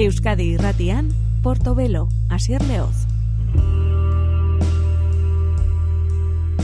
Euskadi 0.00 0.54
irratian, 0.54 1.10
Portobelo, 1.44 2.08
Asier 2.32 2.62
Leoz. 2.64 3.04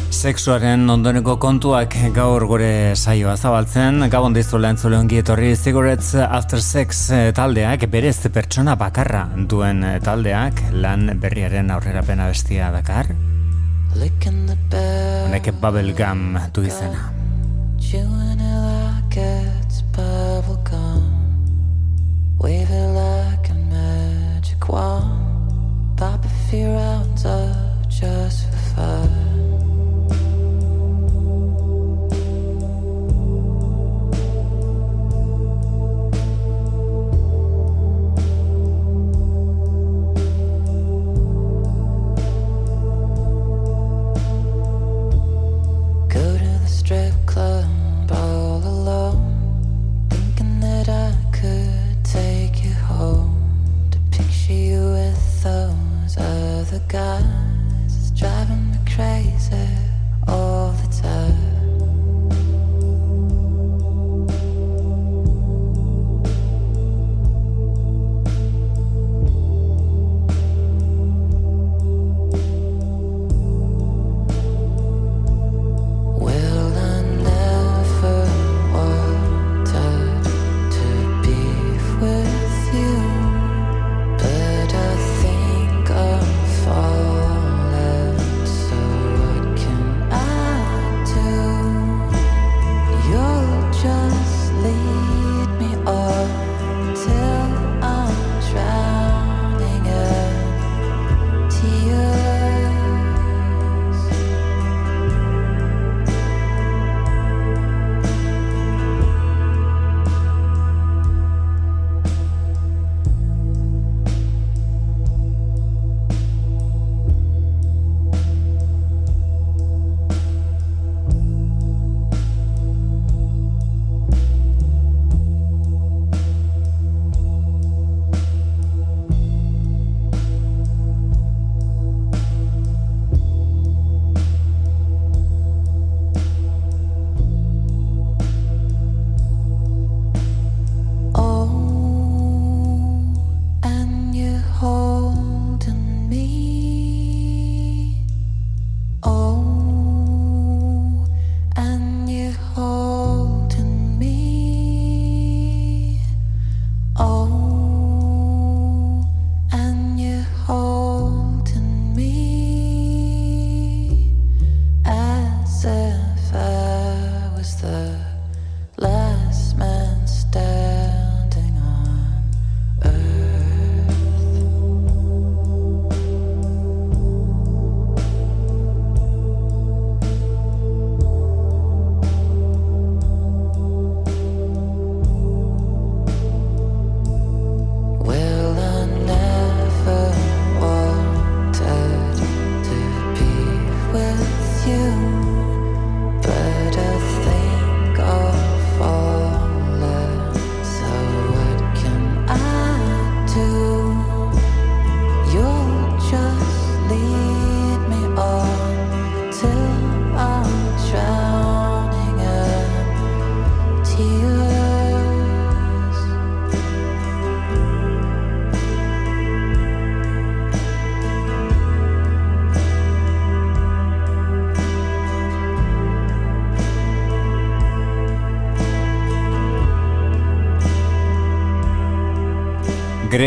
Sexuaren 0.09 0.89
ondoneko 0.89 1.35
kontuak 1.37 1.93
gaur 2.17 2.47
gure 2.49 2.71
saioa 2.97 3.35
zabaltzen, 3.37 4.07
gabon 4.09 4.33
dizu 4.33 4.57
lehen 4.57 4.81
zule 4.81 4.97
ongi 4.97 5.21
etorri 5.21 5.51
Cigarettes 5.53 6.15
After 6.25 6.63
Sex 6.65 7.03
eh, 7.13 7.27
taldeak, 7.37 7.85
berez 7.93 8.17
pertsona 8.33 8.73
bakarra 8.81 9.27
duen 9.37 9.85
eh, 9.85 9.99
taldeak, 10.01 10.63
lan 10.73 11.11
berriaren 11.21 11.69
aurrera 11.77 12.01
pena 12.09 12.31
bestia 12.33 12.73
dakar. 12.73 13.13
Honek 13.93 15.53
bubblegum 15.61 16.41
du 16.57 16.65
izena. 16.65 17.13
Wave 19.97 21.06
fear 26.57 26.96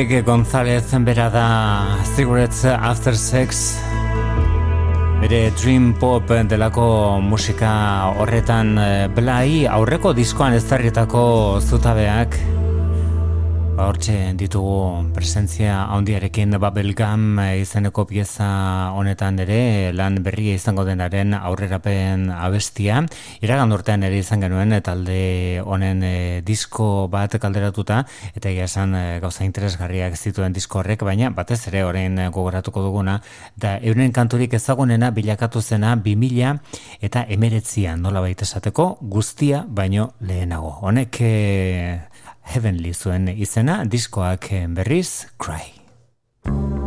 Greg 0.08 0.24
González 0.24 0.94
bera 1.00 1.30
da 1.30 1.98
Cigarettes 2.16 2.64
After 2.64 3.18
Sex. 3.18 3.78
Bere 5.20 5.52
Dream 5.52 5.94
Pop 6.00 6.24
delako 6.48 7.20
musika 7.20 8.14
horretan 8.16 8.78
eh, 8.80 9.08
blai 9.12 9.68
aurreko 9.68 10.14
diskoan 10.16 10.56
ezarritako 10.56 11.60
zutabeak 11.60 12.40
Ba, 13.80 13.86
hortxe 13.88 14.34
ditugu 14.36 15.08
presentzia 15.16 15.86
handiarekin 15.96 16.58
Bubblegum 16.60 17.38
izeneko 17.62 18.04
pieza 18.10 18.48
honetan 18.92 19.40
ere 19.40 19.94
lan 19.96 20.18
berria 20.26 20.58
izango 20.60 20.84
denaren 20.84 21.32
aurrerapen 21.38 22.26
abestia. 22.28 22.98
Iragan 23.40 23.72
urtean 23.72 24.04
ere 24.04 24.20
izan 24.20 24.44
genuen 24.44 24.76
talde 24.84 25.64
honen 25.64 26.04
e, 26.04 26.12
disko 26.44 27.08
bat 27.08 27.40
kalderatuta 27.40 28.02
eta 28.34 28.52
egia 28.52 28.68
esan 28.68 28.98
e, 29.00 29.06
gauza 29.24 29.48
interesgarriak 29.48 30.20
zituen 30.20 30.52
disko 30.52 30.84
horrek, 30.84 31.08
baina 31.08 31.32
batez 31.32 31.62
ere 31.72 31.86
orain 31.88 32.20
gogoratuko 32.36 32.84
duguna 32.84 33.22
da 33.56 33.78
euren 33.80 34.12
kanturik 34.12 34.60
ezagunena 34.60 35.14
bilakatu 35.16 35.64
zena 35.64 35.96
2000 35.96 36.60
eta 37.00 37.24
emeretzian 37.32 38.04
nola 38.04 38.28
baita 38.28 38.44
esateko 38.44 38.98
guztia 39.00 39.64
baino 39.64 40.12
lehenago. 40.20 40.76
Honek 40.84 41.24
e, 41.24 41.34
Heavenly 42.50 42.96
zuen 42.98 43.30
izena, 43.30 43.84
diskoak 43.86 44.50
berriz, 44.74 45.28
Cry. 45.38 46.79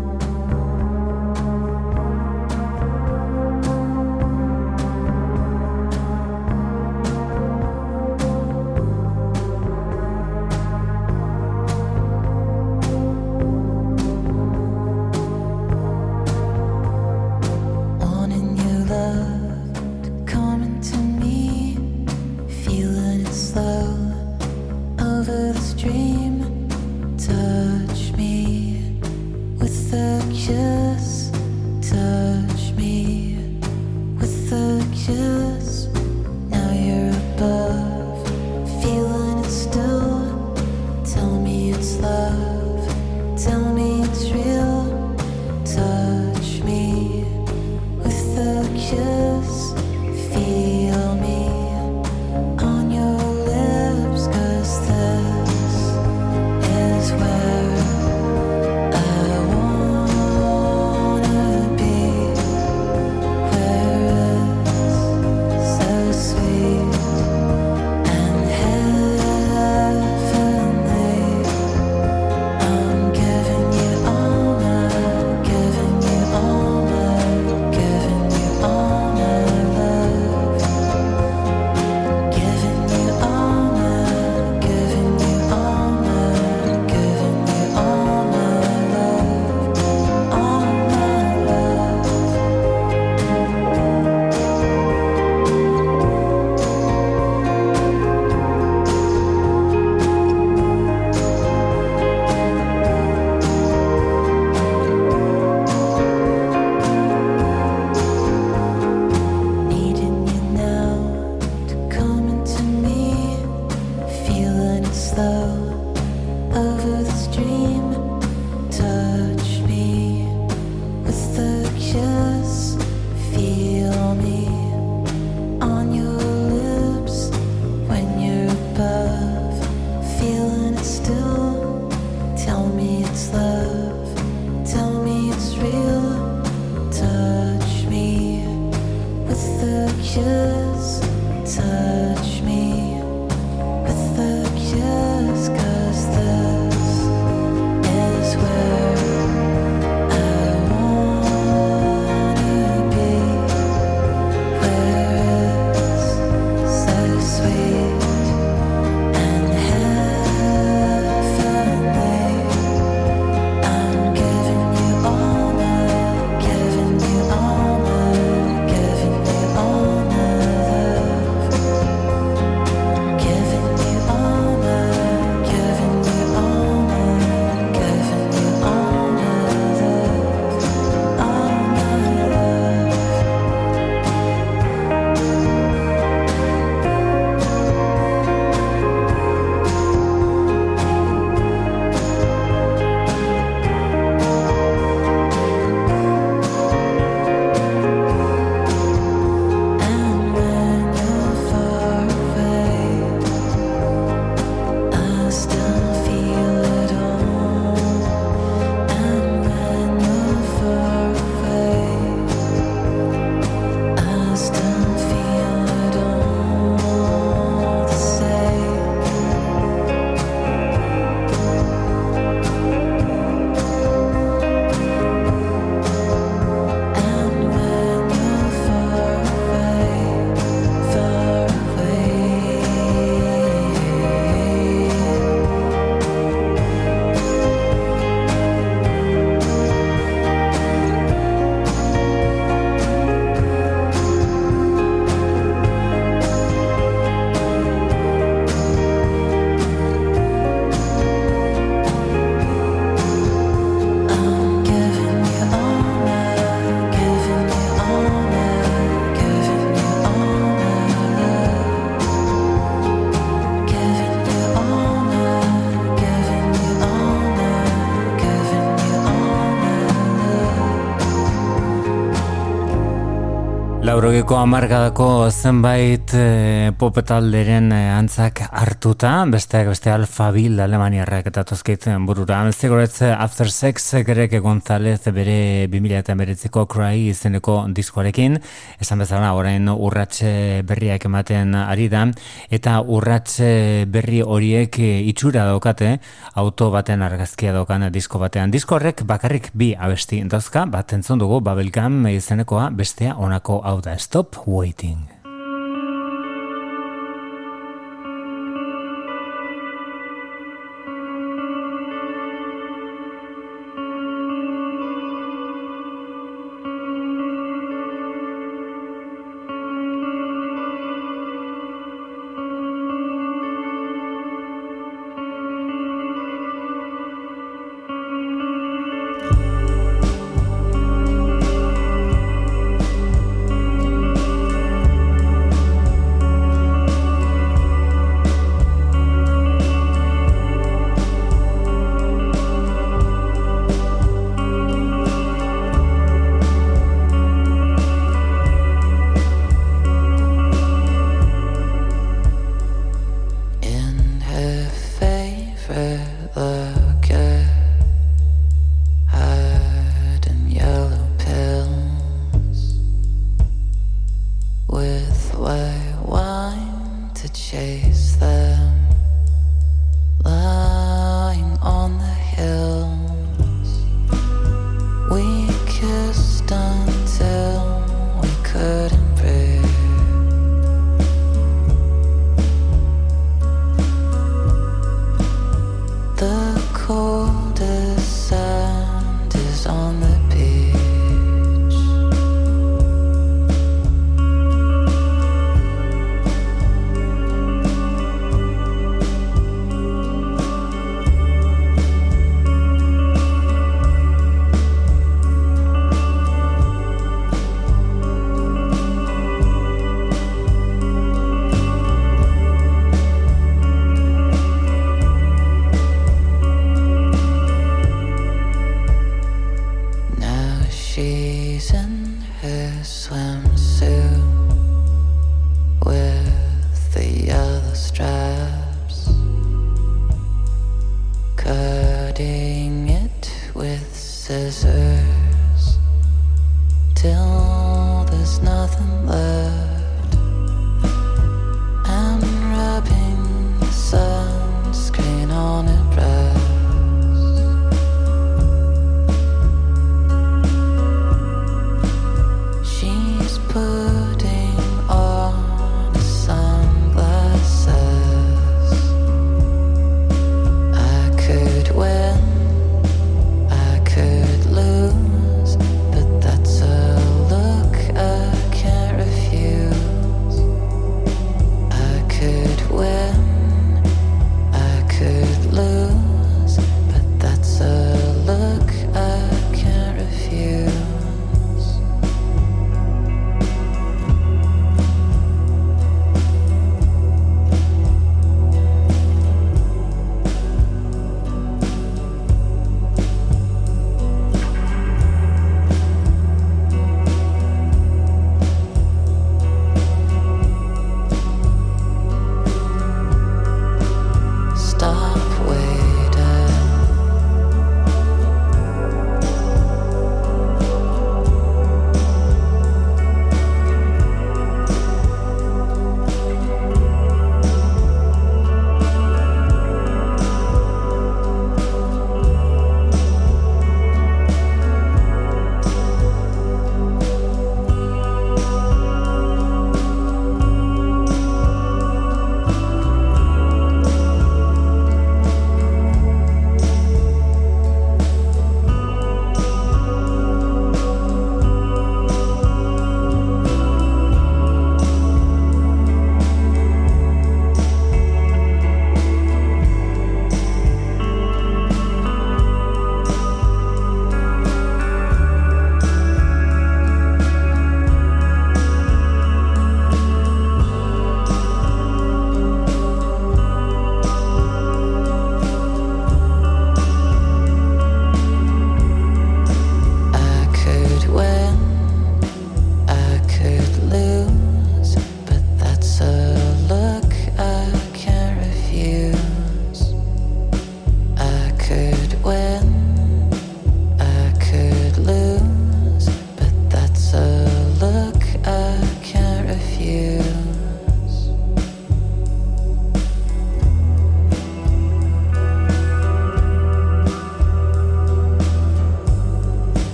Laurogeko 273.92 274.38
amargadako 274.40 275.06
zenbait 275.28 276.14
e, 276.16 276.70
popetalderen 276.80 277.66
e, 277.76 277.80
antzak 277.92 278.38
hartuta, 278.48 279.10
besteak 279.28 279.66
beste 279.68 279.90
alfabil 279.92 280.62
alemaniarrak 280.64 281.26
eta 281.28 281.42
tozkeitzen 281.50 282.06
burura. 282.08 282.38
Zegoretz 282.56 283.02
After 283.12 283.50
Sex 283.52 284.00
gereke 284.08 284.40
González 284.40 285.02
bere 285.12 285.66
2000 285.68 285.98
eta 285.98 286.16
beretziko 286.16 286.64
Cry 286.72 287.10
izeneko 287.10 287.58
diskoarekin, 287.68 288.38
esan 288.80 289.04
bezala 289.04 289.34
orain 289.36 289.68
urratxe 289.68 290.62
berriak 290.64 291.04
ematen 291.10 291.52
ari 291.60 291.90
da, 291.92 292.06
eta 292.48 292.78
urratxe 292.80 293.84
berri 293.92 294.22
horiek 294.24 294.80
itxura 294.80 295.44
daukate, 295.50 295.98
auto 296.32 296.70
baten 296.72 297.04
argazkia 297.04 297.52
daukan 297.52 297.90
disko 297.92 298.24
batean. 298.24 298.56
Disko 298.56 298.80
horrek 298.80 299.04
bakarrik 299.04 299.52
bi 299.52 299.74
abesti 299.76 300.24
dauzka, 300.24 300.64
bat 300.64 300.96
entzun 300.96 301.20
dugu 301.20 301.44
Babelgam 301.44 302.06
izenekoa 302.08 302.70
bestea 302.72 303.20
onako 303.20 303.60
hau 303.60 303.81
da 303.82 303.98
Stop 303.98 304.36
Waiting. 304.46 305.11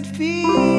It 0.00 0.06
feel? 0.06 0.69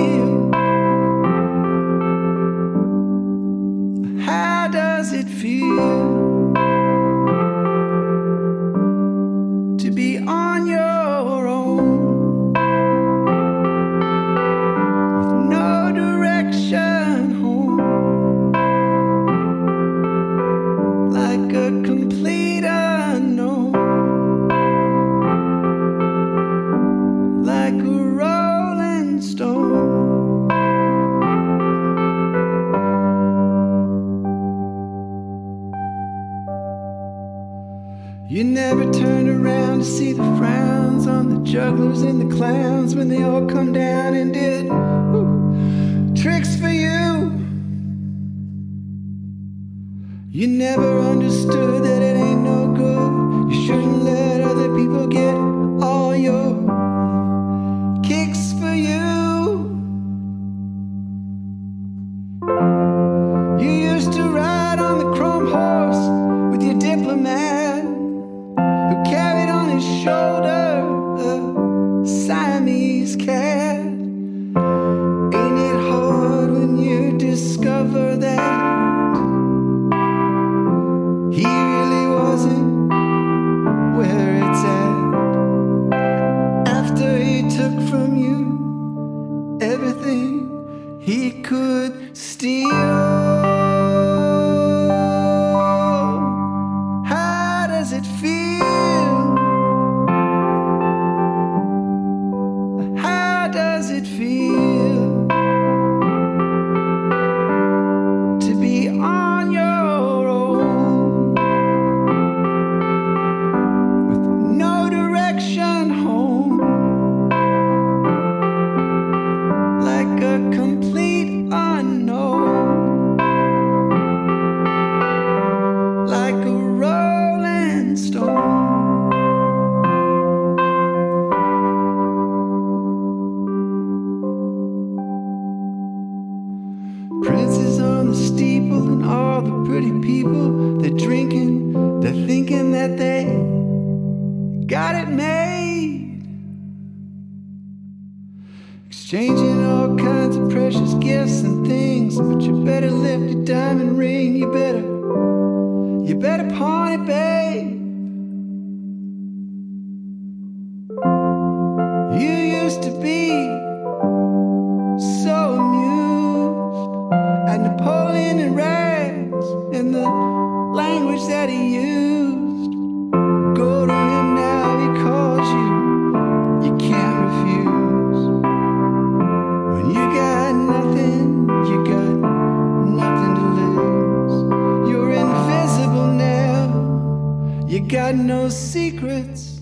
had 188.12 188.26
no 188.26 188.50
secrets 188.50 189.62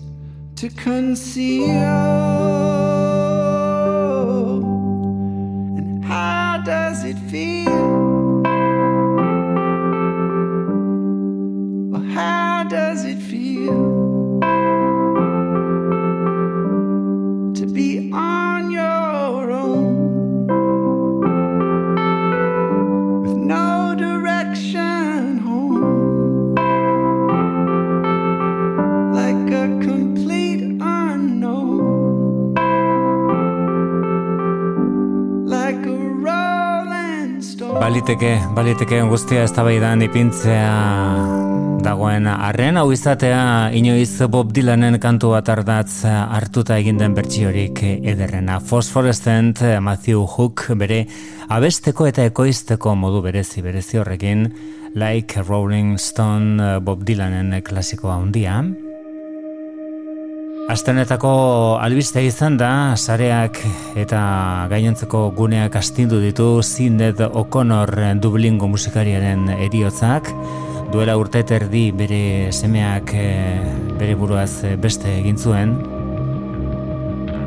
to 0.56 0.68
conceal. 0.70 1.70
Baliteke, 38.00 38.38
baliteke 38.56 38.98
guztia 39.04 39.42
ez 39.44 39.50
tabaidan 39.52 40.00
ipintzea 40.00 40.70
dagoen 41.84 42.24
arren, 42.32 42.78
hau 42.80 42.86
izatea 42.94 43.42
inoiz 43.76 44.24
Bob 44.32 44.54
Dylanen 44.56 44.96
kantu 45.02 45.34
bat 45.34 45.50
ardatz 45.52 46.08
hartuta 46.08 46.80
egin 46.80 46.96
den 46.96 47.12
bertsiorik 47.12 47.84
ederrena. 47.84 48.56
Phosphorescent 48.56 49.60
Matthew 49.84 50.24
Hook 50.24 50.70
bere 50.80 51.02
abesteko 51.52 52.08
eta 52.08 52.24
ekoizteko 52.24 52.96
modu 52.96 53.20
berezi 53.28 53.60
berezi 53.68 54.00
horrekin, 54.00 54.46
like 54.96 55.44
Rolling 55.44 55.98
Stone 56.00 56.78
Bob 56.80 57.04
Dylanen 57.04 57.52
klasikoa 57.60 58.16
handia. 58.16 58.62
Astenetako 60.70 61.30
albiste 61.82 62.22
izan 62.22 62.54
da, 62.54 62.94
sareak 62.94 63.56
eta 63.98 64.20
gainontzeko 64.70 65.24
guneak 65.34 65.74
astindu 65.80 66.20
ditu 66.22 66.44
Zindet 66.62 67.18
O'Connor 67.26 67.90
Dublingo 68.22 68.68
musikariaren 68.70 69.48
eriotzak, 69.56 70.30
duela 70.92 71.16
urte 71.18 71.42
terdi 71.42 71.88
bere 71.90 72.52
semeak 72.54 73.10
eh, 73.18 73.58
bere 73.98 74.14
buruaz 74.20 74.76
beste 74.78 75.10
egin 75.16 75.40
zuen, 75.42 75.74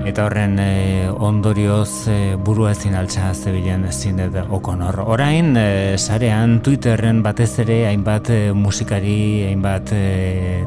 eta 0.03 0.25
horren 0.25 0.59
e, 0.59 1.07
ondorioz 1.07 2.09
e, 2.12 2.17
burua 2.36 2.73
ezin 2.75 2.99
altza 2.99 3.31
zebilen 3.31 3.88
Zindet 3.93 4.36
O'Connor. 4.43 4.99
Orain, 5.15 5.55
sarean, 5.95 6.59
Twitterren 6.59 7.23
batez 7.23 7.53
ere 7.63 7.86
hainbat 7.88 8.33
musikari, 8.51 9.47
hainbat 9.47 9.95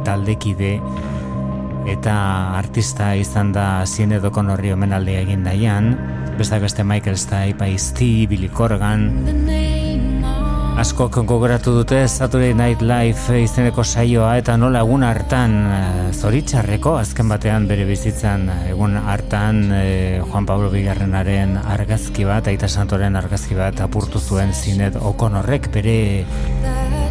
taldekide, 0.09 0.79
eta 1.87 2.16
artista 2.59 3.14
izan 3.16 3.53
da 3.55 3.87
zien 3.87 4.12
edo 4.18 4.33
konorri 4.35 4.72
omenaldi 4.75 5.16
egin 5.22 5.44
daian, 5.46 5.92
beste 6.38 6.59
beste 6.61 6.85
Michael 6.85 7.16
Stipe, 7.16 7.70
Ice-T, 7.70 8.27
Billy 8.29 8.49
Corgan, 8.49 9.11
Asko 10.77 11.07
gogoratu 11.09 11.72
dute 11.72 12.03
Saturday 12.07 12.53
Night 12.53 12.83
Live 12.85 13.38
izeneko 13.40 13.81
saioa 13.81 14.35
eta 14.37 14.59
nola 14.61 14.83
egun 14.85 15.07
hartan 15.09 15.55
eh, 15.72 16.11
zoritxarreko 16.12 16.99
azken 17.01 17.33
batean 17.33 17.64
bere 17.70 17.87
bizitzan 17.88 18.44
egun 18.68 18.99
hartan 19.01 19.62
eh, 19.72 20.20
Juan 20.20 20.44
Pablo 20.44 20.68
Bigarrenaren 20.68 21.57
argazki 21.57 22.29
bat, 22.29 22.53
Aita 22.53 22.68
Santoren 22.68 23.16
argazki 23.16 23.57
bat 23.57 23.81
apurtu 23.81 24.20
zuen 24.20 24.53
zinet 24.53 25.01
okonorrek 25.01 25.72
bere 25.72 25.99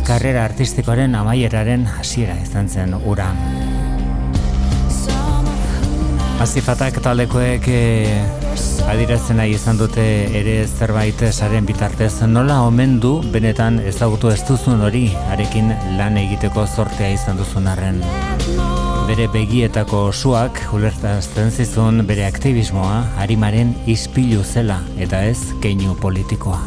karrera 0.06 0.46
artistikoaren 0.46 1.18
amaieraren 1.18 1.90
hasiera 1.98 2.38
izan 2.46 2.70
zen 2.70 2.94
ura. 3.02 3.32
Azifatak 6.36 6.98
taldekoek 7.00 7.68
eh, 7.72 8.20
adirazten 8.92 9.38
nahi 9.40 9.54
izan 9.56 9.78
dute 9.80 10.04
ere 10.36 10.56
zerbait 10.68 11.22
saren 11.32 11.66
bitartez 11.66 12.12
nola 12.28 12.58
omen 12.68 12.98
du 13.00 13.14
benetan 13.32 13.80
ezagutu 13.80 14.30
ez 14.34 14.42
duzun 14.48 14.84
hori 14.84 15.06
arekin 15.32 15.72
lan 15.96 16.20
egiteko 16.20 16.66
zortea 16.68 17.14
izan 17.16 17.40
duzun 17.40 17.70
arren. 17.72 18.02
Bere 19.08 19.30
begietako 19.32 20.12
suak 20.12 20.60
ulertazten 20.76 21.52
zizun 21.52 22.04
bere 22.10 22.28
aktivismoa 22.28 23.00
harimaren 23.24 23.72
ispilu 23.88 24.44
zela 24.44 24.82
eta 25.00 25.24
ez 25.24 25.40
keinu 25.64 25.96
politikoa. 26.04 26.60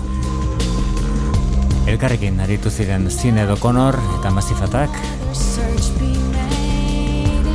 Elkarrekin 1.89 2.41
aritu 2.41 2.73
ziren 2.73 3.11
zine 3.13 3.45
dokonor 3.49 4.01
eta 4.19 4.33
mazifatak 4.33 4.97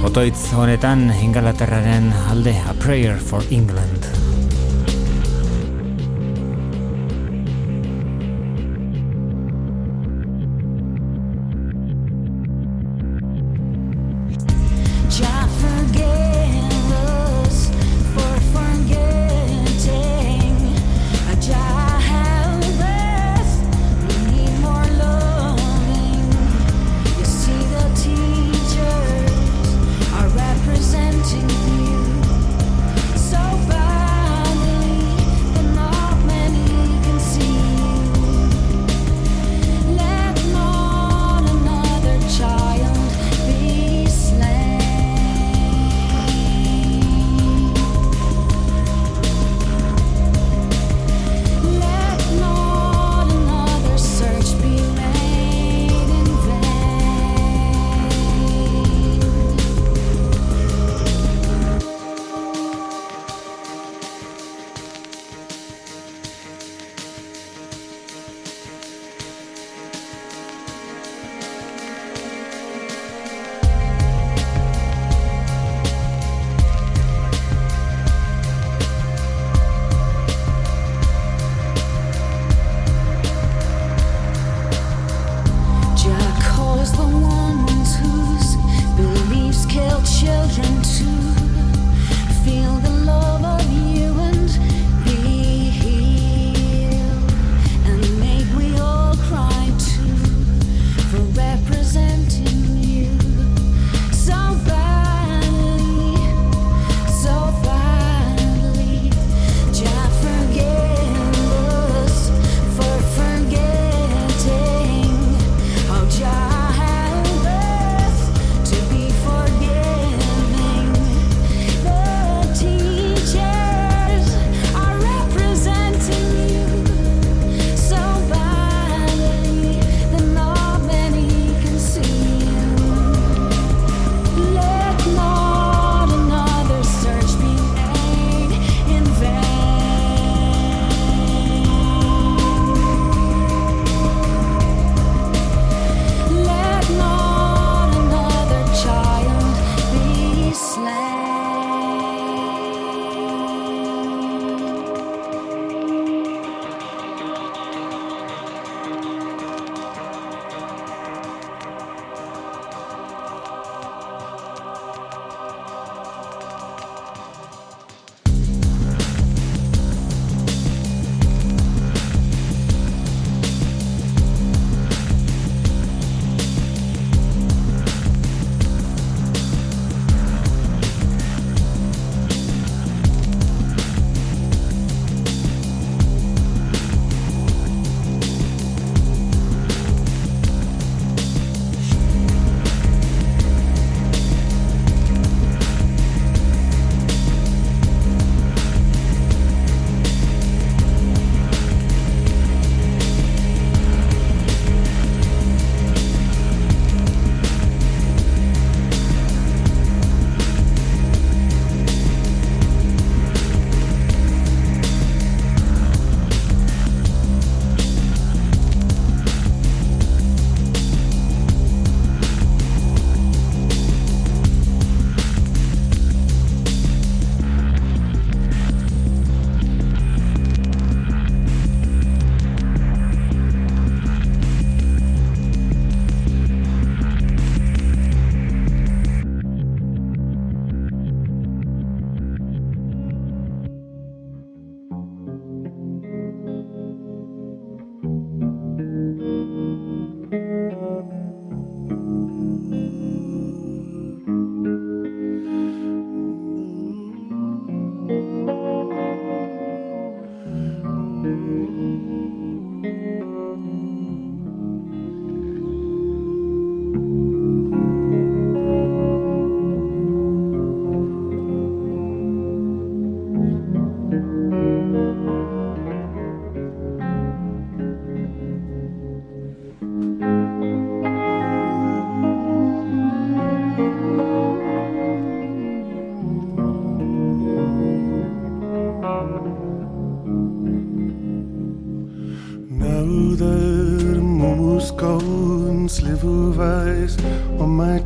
Otoitz 0.04 0.52
honetan 0.60 1.08
Ingalaterraren 1.24 2.12
alde 2.30 2.56
A 2.68 2.74
Prayer 2.74 3.18
for 3.20 3.44
England. 3.50 4.23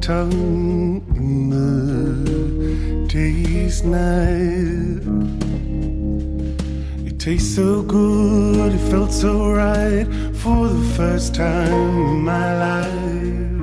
Tongue 0.08 1.04
day's 3.10 3.84
night. 3.84 5.04
It 7.06 7.20
tastes 7.20 7.54
so 7.54 7.82
good, 7.82 8.72
it 8.74 8.89
felt 8.89 9.12
so 9.12 9.52
right 9.52 10.08
for 10.34 10.70
the 10.70 10.84
first 10.96 11.36
time 11.36 12.08
in 12.08 12.24
my 12.24 12.48
life. 12.67 13.58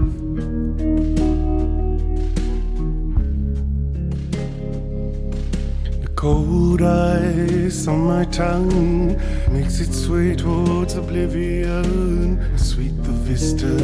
The 6.03 6.11
Cold 6.15 6.83
ice 6.83 7.89
on 7.89 8.01
my 8.01 8.27
tongue 8.27 9.17
makes 9.51 9.81
its 9.81 10.07
way 10.09 10.37
towards 10.37 10.93
oblivion. 10.95 12.59
Sweet 12.59 12.95
the 13.03 13.13
vista, 13.27 13.75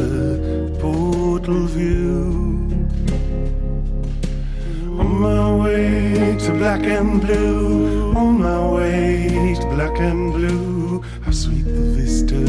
blue, 7.21 8.13
on 8.15 8.39
my 8.41 8.59
way 8.75 9.55
to 9.59 9.65
black 9.75 9.99
and 9.99 10.33
blue. 10.33 11.01
How 11.23 11.31
sweet 11.31 11.65
the 11.65 11.85
vista, 11.97 12.43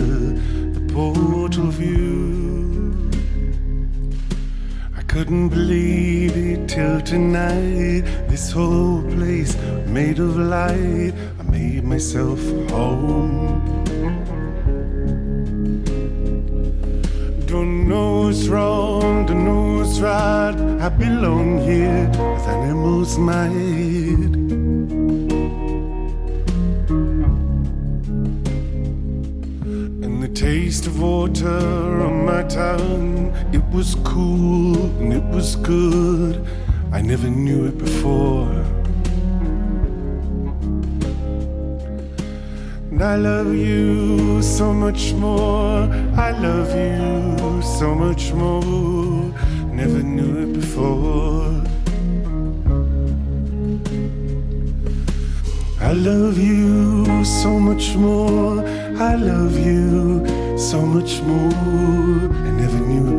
the 0.76 0.82
portal 0.92 1.68
view. 1.68 3.11
I 4.96 5.02
couldn't 5.02 5.50
believe 5.50 6.37
it 6.37 6.68
till 6.68 7.00
tonight. 7.02 8.02
This 8.28 8.50
whole 8.50 9.02
place 9.14 9.56
made 9.87 10.18
of 10.18 10.37
light. 10.37 11.12
I 11.40 11.42
made 11.42 11.85
myself 11.85 12.40
home. 12.70 13.61
Don't 17.46 17.87
know 17.87 18.22
what's 18.22 18.48
wrong, 18.48 19.26
don't 19.26 19.44
know 19.44 19.78
what's 19.78 20.00
right. 20.00 20.56
I 20.80 20.88
belong 20.88 21.58
here 21.61 22.11
as 22.37 22.46
animals 22.46 23.18
might. 23.18 23.62
Never 37.22 37.37
knew 37.37 37.66
it 37.66 37.78
before. 37.78 38.50
And 42.90 43.00
I 43.00 43.16
love 43.16 43.54
you 43.54 44.42
so 44.42 44.72
much 44.72 45.12
more. 45.12 45.88
I 46.16 46.32
love 46.32 46.70
you 46.74 47.62
so 47.62 47.94
much 47.94 48.32
more. 48.32 48.62
Never 49.72 50.02
knew 50.02 50.42
it 50.42 50.52
before. 50.52 51.62
I 55.80 55.92
love 55.92 56.38
you 56.38 57.24
so 57.24 57.61
much 57.61 57.94
more. 57.94 58.66
I 58.98 59.14
love 59.14 59.56
you 59.58 60.26
so 60.58 60.80
much 60.80 61.22
more. 61.22 62.35
I 62.46 62.50
never 62.50 62.80
knew 62.80 63.12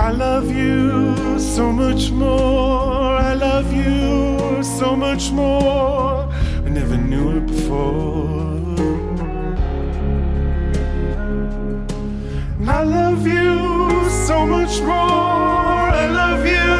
I 0.00 0.12
love 0.12 0.50
you 0.50 1.38
so 1.38 1.70
much 1.70 2.10
more. 2.10 3.18
I 3.30 3.34
love 3.34 3.70
you 3.70 4.62
so 4.62 4.96
much 4.96 5.30
more. 5.30 6.26
I 6.64 6.68
never 6.70 6.96
knew 6.96 7.36
it 7.36 7.46
before. 7.46 8.56
I 12.66 12.82
love 12.82 13.26
you 13.26 14.08
so 14.26 14.46
much 14.46 14.80
more. 14.80 15.84
I 16.02 16.06
love 16.06 16.46
you 16.46 16.72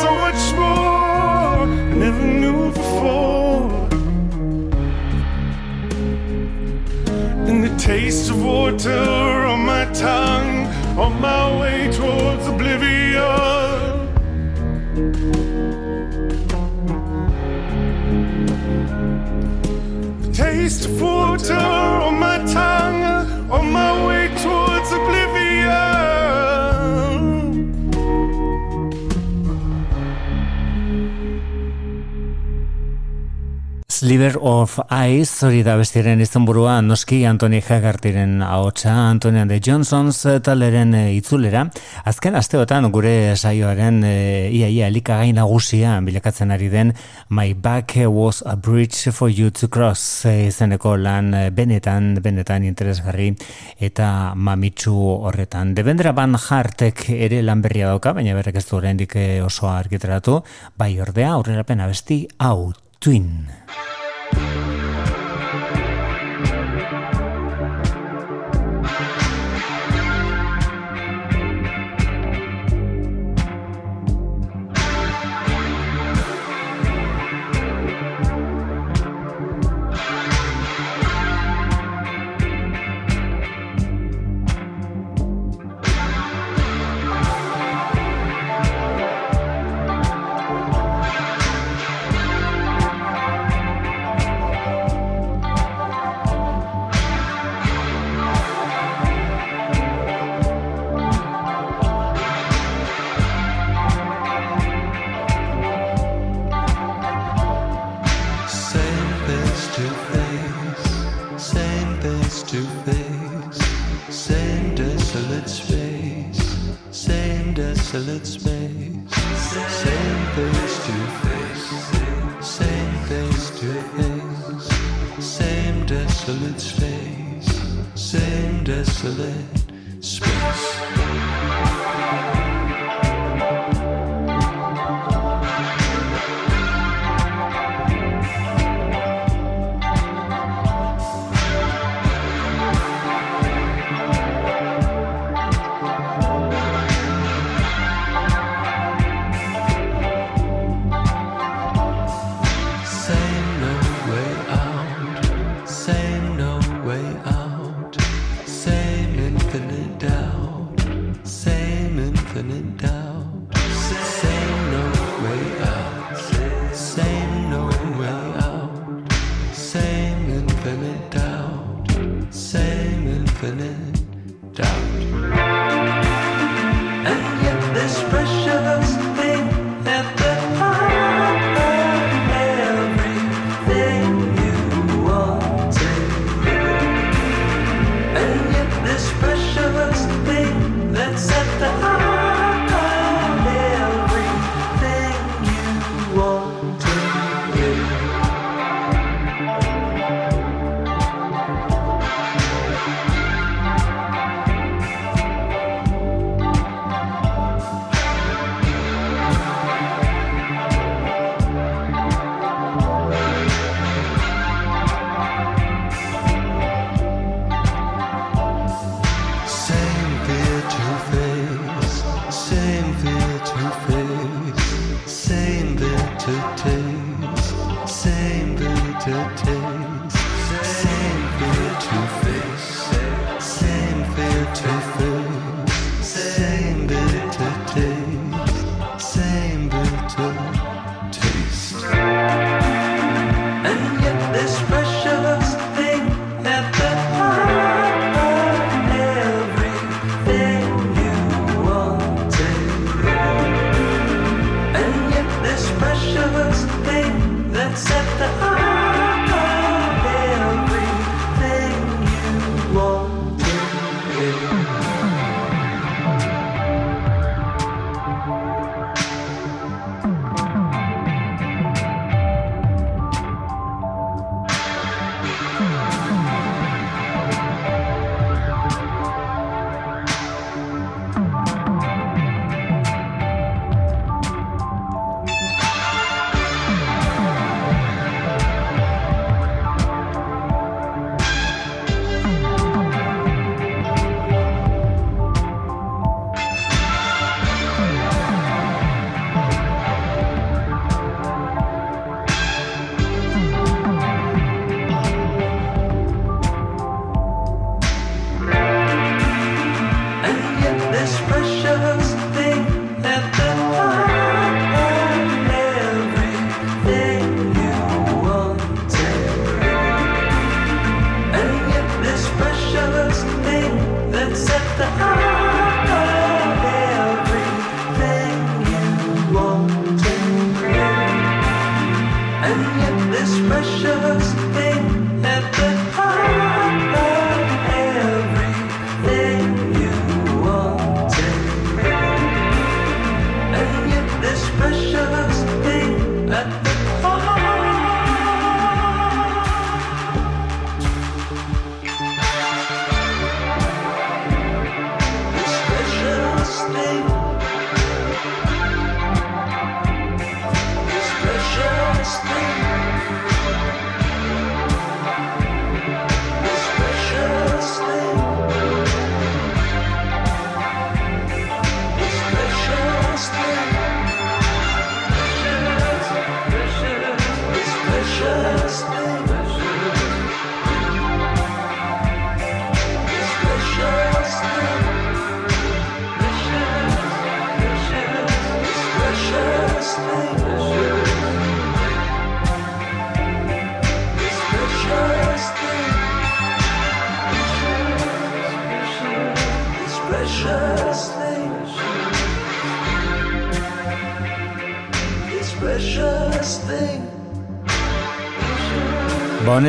so 0.00 0.10
much 0.24 0.42
more. 0.62 1.68
I 1.68 1.94
never 2.04 2.24
knew 2.24 2.72
before. 2.72 3.70
And 7.46 7.62
the 7.62 7.76
taste 7.76 8.30
of 8.30 8.42
water 8.42 9.44
on 9.52 9.66
my 9.66 9.84
tongue, 9.92 10.66
on 10.98 11.20
my 11.20 11.60
way 11.60 11.78
It's 20.80 20.86
on 21.50 22.20
my 22.20 22.37
Sliver 34.08 34.38
of 34.40 34.78
Ice, 34.88 35.44
hori 35.44 35.58
da 35.60 35.74
bestiren 35.76 36.22
izenburua 36.24 36.78
noski 36.80 37.18
Antoni 37.28 37.58
Hagartiren 37.60 38.38
ahotsa 38.40 38.94
Antoni 39.10 39.42
de 39.50 39.58
Johnsons 39.60 40.22
taleren 40.46 40.94
e, 40.96 41.02
itzulera. 41.18 41.66
Azken 42.08 42.38
asteotan 42.40 42.88
gure 42.94 43.34
saioaren 43.36 44.00
iaia 44.08 44.88
elikagai 44.88 45.34
nagusia 45.36 45.98
bilakatzen 46.00 46.56
ari 46.56 46.70
den 46.72 46.94
My 47.28 47.52
Back 47.52 47.98
Was 48.08 48.40
a 48.46 48.56
Bridge 48.56 49.12
for 49.12 49.28
You 49.28 49.50
to 49.50 49.68
Cross 49.68 50.24
izeneko 50.32 50.96
lan 50.96 51.34
benetan, 51.52 52.14
benetan 52.24 52.64
interesgarri 52.64 53.34
eta 53.76 54.32
mamitsu 54.34 54.96
horretan. 54.96 55.76
Debendra 55.76 56.16
Van 56.16 56.32
Hartek 56.32 57.10
ere 57.12 57.44
lan 57.44 57.60
berria 57.60 57.92
dauka, 57.92 58.16
baina 58.16 58.32
berrek 58.40 58.56
ez 58.56 58.68
du 58.72 58.80
oraindik 58.80 59.20
e, 59.20 59.30
oso 59.44 59.68
argitaratu, 59.68 60.40
bai 60.80 60.94
ordea 60.96 61.36
aurrerapen 61.36 61.84
abesti 61.84 62.22
hau 62.38 62.70
Twin. 63.00 63.46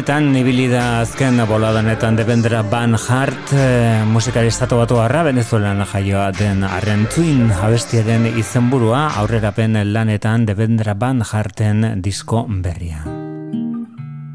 Honetan, 0.09 0.35
ibili 0.35 0.63
da 0.65 1.01
azken 1.03 1.37
boladanetan 1.45 2.15
debendera 2.17 2.63
Van 2.65 2.95
Hart 2.97 3.51
e, 3.53 4.01
musikari 4.09 4.49
estatu 4.49 4.79
batu 4.79 4.97
harra 4.97 5.21
venezuelan 5.27 5.83
jaioa 5.85 6.31
den 6.33 6.63
arren 6.63 7.05
twin 7.13 7.51
abestiaren 7.51 8.25
izenburua 8.25 9.03
aurrerapen 9.21 9.77
lanetan 9.93 10.47
debendera 10.47 10.95
Van 10.97 11.21
Harten 11.21 12.01
disko 12.01 12.47
berria. 12.49 13.03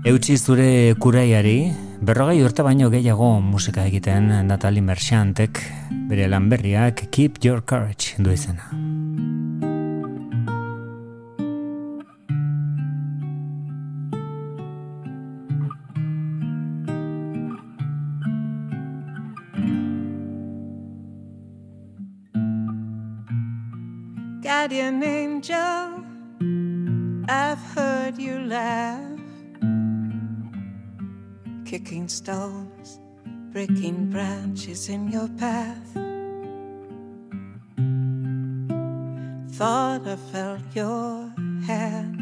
Eutsi 0.07 0.39
zure 0.39 0.95
kuraiari, 0.95 1.73
berrogei 2.01 2.45
urte 2.45 2.63
baino 2.63 2.89
gehiago 2.89 3.41
musika 3.41 3.83
egiten 3.83 4.31
Natalie 4.47 4.83
Merchantek 4.83 5.59
bere 6.07 6.29
lan 6.29 6.49
berriak 6.49 7.09
Keep 7.11 7.43
Your 7.43 7.65
Courage 7.67 8.15
du 8.19 8.31
izena. 8.31 8.71
Guardian 24.65 25.03
angel, 25.03 26.03
I've 27.29 27.59
heard 27.75 28.17
you 28.17 28.39
laugh. 28.39 29.21
Kicking 31.67 32.09
stones, 32.09 32.99
breaking 33.53 34.09
branches 34.09 34.89
in 34.89 35.11
your 35.13 35.29
path. 35.37 35.93
Thought 39.59 40.09
I 40.09 40.17
felt 40.33 40.63
your 40.73 41.31
hand 41.67 42.21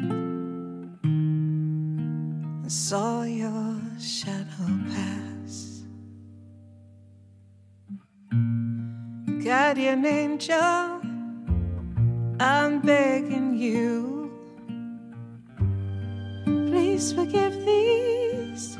and 1.05 2.72
saw 2.72 3.22
your 3.22 3.76
shadow 4.01 4.80
pass. 4.90 5.84
Guardian 9.45 10.05
angel. 10.05 11.01
I'm 12.45 12.80
begging 12.80 13.57
you, 13.57 14.28
please 16.45 17.12
forgive 17.12 17.55
these 17.64 18.76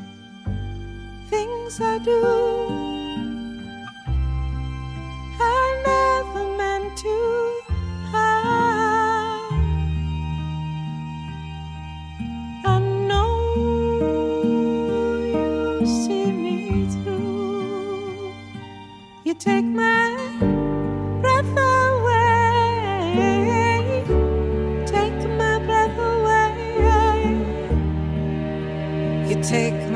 things 1.31 1.81
I 1.81 1.99
do. 1.99 2.25
I 5.39 5.83
never 5.87 6.45
meant 6.57 6.97
to. 6.99 7.63
I 12.65 12.79
know 13.09 13.55
you 15.25 15.87
see 15.87 16.33
me 16.33 16.89
through. 16.89 18.35
You 19.23 19.35
take 19.35 19.65
my 19.65 20.22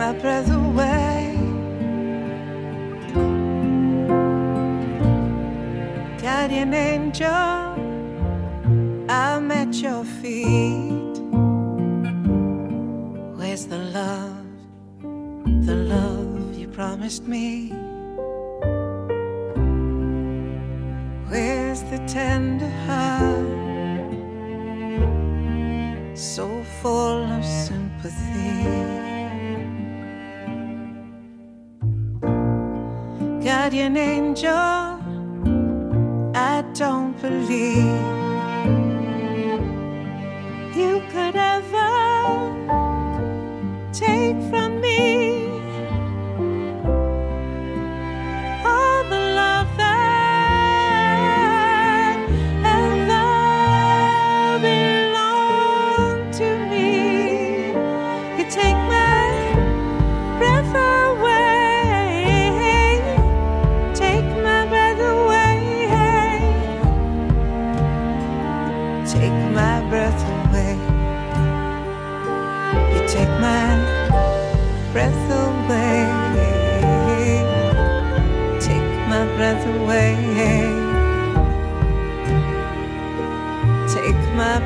my 0.07 0.13
breath 0.21 0.51
away. 0.53 1.35
Guardian 6.23 6.73
angel, 6.75 7.49
I'm 9.09 9.51
at 9.51 9.75
your 9.75 10.05
feet. 10.05 11.17
Where's 13.39 13.67
the 13.67 13.79
love, 13.99 14.47
the 15.67 15.75
love 15.75 16.57
you 16.57 16.69
promised 16.69 17.25
me? 17.27 17.71
Where's 21.31 21.83
the 21.91 21.99
tender 22.07 22.71
heart? 22.87 23.57
so 26.17 26.65
full 26.81 27.25
of 27.37 27.45
sympathy. 27.45 28.86
Guardian 33.47 33.97
angel, 33.97 34.51
I 36.35 36.65
don't 36.75 37.13
believe 37.23 37.77
you 40.75 41.01
could 41.13 41.37
ever 41.37 41.86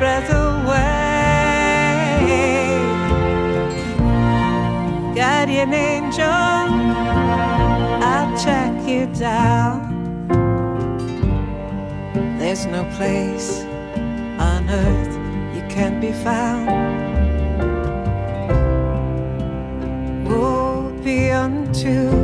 breath 0.01 0.31
away. 0.31 0.81
Guardian 5.15 5.75
angel, 5.75 6.25
I'll 8.11 8.33
track 8.43 8.89
you 8.89 9.05
down. 9.13 9.77
There's 12.39 12.65
no 12.65 12.83
place 12.97 13.61
on 14.49 14.71
earth 14.71 15.15
you 15.55 15.63
can't 15.69 16.01
be 16.01 16.13
found. 16.13 16.71
Woe 20.27 20.91
be 21.05 21.31
unto 21.31 22.20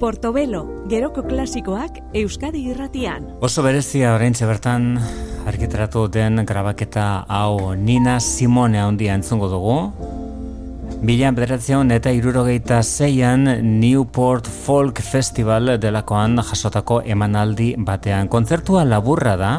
Portobelo, 0.00 0.62
geroko 0.88 1.20
klasikoak 1.28 1.98
Euskadi 2.16 2.62
irratian. 2.70 3.26
Oso 3.44 3.60
berezia 3.60 4.14
orain 4.14 4.32
bertan 4.32 4.94
argitaratu 5.44 6.06
den 6.08 6.40
grabaketa 6.48 7.26
hau 7.28 7.74
Nina 7.76 8.18
Simone 8.18 8.80
handia 8.80 9.14
entzungo 9.14 9.50
dugu. 9.52 9.76
Mila 11.04 11.30
bederatzean 11.36 11.92
eta 11.92 12.10
irurogeita 12.16 12.80
zeian 12.82 13.44
Newport 13.80 14.48
Folk 14.48 15.02
Festival 15.04 15.76
delakoan 15.78 16.40
jasotako 16.40 17.02
emanaldi 17.04 17.74
batean. 17.76 18.28
Kontzertua 18.28 18.86
laburra 18.88 19.36
da, 19.36 19.54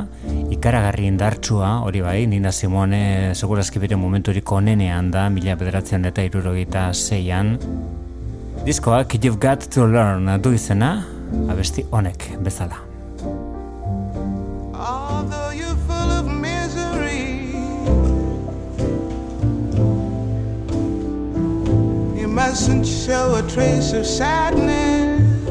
ikaragarri 0.49 1.05
indartsua, 1.05 1.79
hori 1.85 2.01
bai, 2.01 2.25
Nina 2.25 2.51
Simone 2.51 3.35
segurazki 3.35 3.79
bere 3.79 3.95
momenturiko 3.95 4.57
onenean 4.57 5.11
da, 5.13 5.29
mila 5.29 5.55
bederatzean 5.55 6.05
eta 6.09 6.25
irurogeita 6.25 6.91
zeian. 6.93 7.59
Diskoak 8.65 9.23
You've 9.23 9.39
Got 9.39 9.71
to 9.71 9.85
Learn 9.85 10.41
du 10.43 10.51
izena, 10.53 11.03
abesti 11.49 11.85
honek 11.91 12.37
bezala. 12.45 12.77
You 22.15 22.27
mustn't 22.27 22.85
show 22.85 23.35
a 23.35 23.41
trace 23.49 23.93
of 23.93 24.05
sadness. 24.05 25.41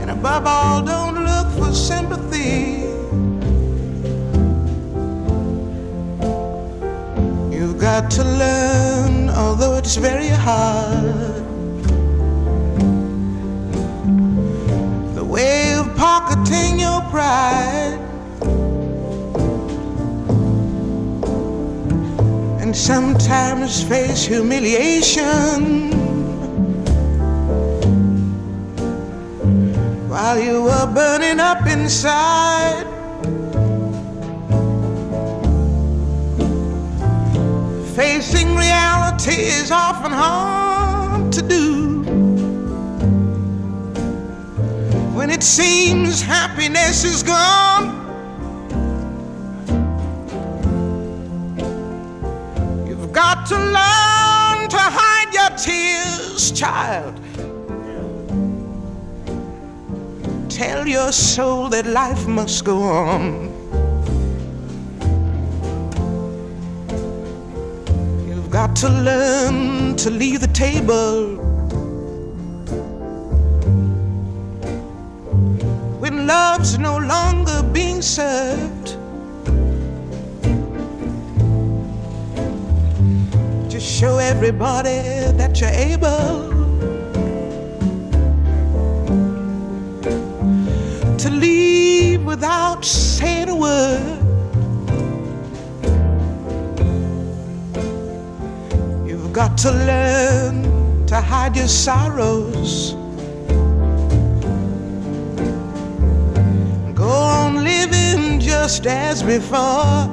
And 0.00 0.10
above 0.10 0.46
all, 0.46 0.82
don't 0.82 1.24
look 1.24 1.48
for 1.58 1.74
sympathy. 1.74 2.83
You've 7.74 7.82
got 7.82 8.08
to 8.12 8.22
learn, 8.22 9.30
although 9.30 9.74
it's 9.74 9.96
very 9.96 10.28
hard. 10.28 11.42
the 15.16 15.24
way 15.24 15.74
of 15.74 15.92
pocketing 15.96 16.78
your 16.78 17.00
pride. 17.10 17.98
And 22.60 22.76
sometimes 22.76 23.82
face 23.82 24.24
humiliation 24.24 25.90
while 30.08 30.38
you 30.38 30.62
were 30.62 30.86
burning 30.94 31.40
up 31.40 31.66
inside. 31.66 32.93
Facing 37.94 38.56
reality 38.56 39.42
is 39.60 39.70
often 39.70 40.10
hard 40.10 41.32
to 41.32 41.42
do. 41.42 41.84
when 45.14 45.30
it 45.30 45.42
seems 45.42 46.20
happiness 46.20 47.04
is 47.04 47.22
gone. 47.22 47.86
You've 52.86 53.12
got 53.12 53.46
to 53.46 53.56
learn 53.56 54.68
to 54.68 54.76
hide 54.76 55.32
your 55.32 55.56
tears, 55.56 56.52
child. 56.52 57.14
Tell 60.50 60.86
your 60.86 61.10
soul 61.12 61.70
that 61.70 61.86
life 61.86 62.26
must 62.26 62.64
go 62.64 62.82
on. 62.82 63.53
Got 68.66 68.76
to 68.76 68.88
learn 68.88 69.94
to 69.94 70.08
leave 70.08 70.40
the 70.40 70.48
table 70.48 71.36
when 76.00 76.26
love's 76.26 76.78
no 76.78 76.96
longer 76.96 77.62
being 77.74 78.00
served. 78.00 78.96
Just 83.70 83.86
show 83.86 84.16
everybody 84.16 85.00
that 85.40 85.60
you're 85.60 85.78
able 85.92 86.48
to 91.18 91.28
leave 91.30 92.24
without 92.24 92.82
saying 92.82 93.50
a 93.50 93.54
word. 93.54 94.23
Got 99.34 99.58
to 99.58 99.72
learn 99.72 101.04
to 101.06 101.20
hide 101.20 101.56
your 101.56 101.66
sorrows. 101.66 102.92
Go 106.94 107.08
on 107.08 107.64
living 107.64 108.38
just 108.38 108.86
as 108.86 109.24
before. 109.24 110.08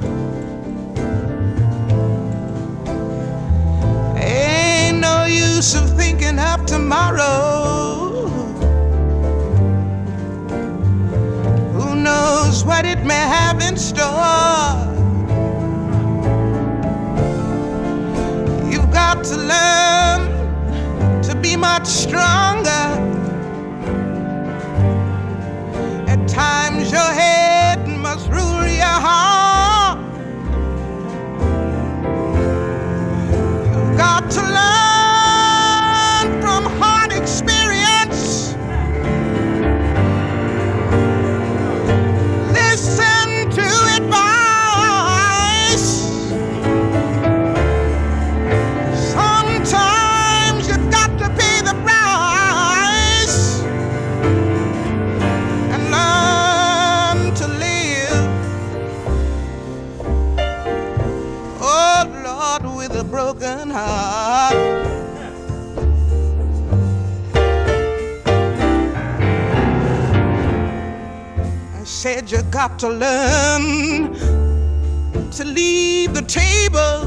Ain't 4.17 4.99
no 4.99 5.25
use 5.25 5.75
of 5.75 5.95
thinking 5.95 6.39
of 6.39 6.65
tomorrow. 6.65 8.25
Who 11.73 11.95
knows 11.95 12.65
what 12.65 12.85
it 12.87 13.05
may 13.05 13.13
have 13.13 13.61
in 13.61 13.77
store? 13.77 14.90
Got 19.13 19.25
to 19.25 19.35
learn 19.35 20.21
to 21.21 21.35
be 21.35 21.57
much 21.57 21.85
stronger. 21.85 22.83
At 26.07 26.27
times 26.29 26.89
your 26.91 27.11
head 27.19 27.30
said 72.01 72.31
you 72.31 72.41
got 72.49 72.79
to 72.79 72.89
learn 72.89 74.11
to 75.29 75.45
leave 75.45 76.11
the 76.15 76.23
table 76.23 77.05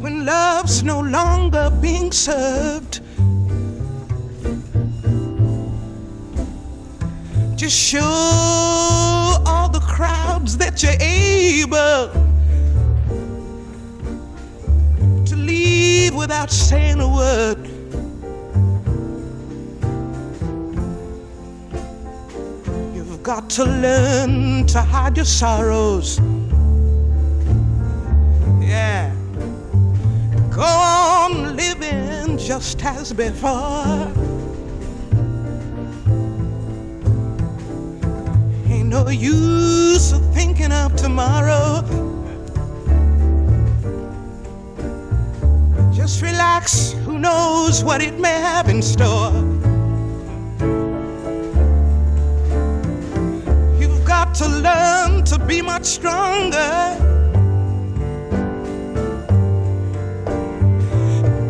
when 0.00 0.24
love's 0.24 0.84
no 0.84 1.00
longer 1.00 1.68
being 1.82 2.12
served. 2.12 3.00
Just 7.56 7.76
show 7.76 9.42
all 9.44 9.68
the 9.68 9.80
crowds 9.80 10.56
that 10.58 10.84
you're 10.84 10.92
able 11.00 12.12
to 15.24 15.34
leave 15.34 16.14
without 16.14 16.52
saying 16.52 17.00
a 17.00 17.08
word. 17.08 17.59
Got 23.30 23.48
to 23.48 23.64
learn 23.64 24.66
to 24.66 24.82
hide 24.82 25.16
your 25.16 25.24
sorrows. 25.24 26.18
Yeah. 28.60 29.14
Go 30.50 30.62
on 30.62 31.54
living 31.54 32.38
just 32.38 32.84
as 32.84 33.12
before. 33.12 34.10
Ain't 38.66 38.88
no 38.88 39.08
use 39.10 40.10
of 40.10 40.34
thinking 40.34 40.72
of 40.72 40.96
tomorrow. 40.96 41.84
Just 45.94 46.20
relax, 46.20 46.94
who 47.04 47.20
knows 47.20 47.84
what 47.84 48.02
it 48.02 48.18
may 48.18 48.40
have 48.40 48.68
in 48.68 48.82
store. 48.82 49.49
to 55.30 55.38
be 55.38 55.62
much 55.62 55.84
stronger. 55.84 56.56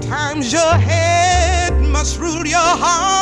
Times 0.03 0.53
your 0.53 0.75
head 0.75 1.73
must 1.81 2.21
rule 2.21 2.47
your 2.47 2.59
heart. 2.59 3.20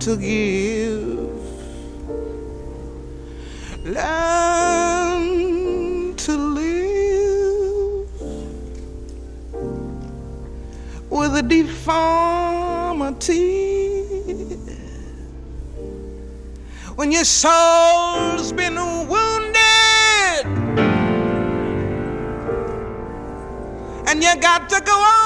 To 0.00 0.16
give. 0.18 1.30
Learn 3.84 5.24
to 6.16 6.32
live 6.36 8.10
with 11.08 11.36
a 11.36 11.42
deformity. 11.42 12.74
When 16.96 17.10
your 17.10 17.24
soul's 17.24 18.52
been 18.52 18.76
wounded 18.76 20.44
and 24.06 24.22
you 24.22 24.36
got 24.40 24.68
to 24.68 24.80
go 24.80 24.92
on 24.92 25.23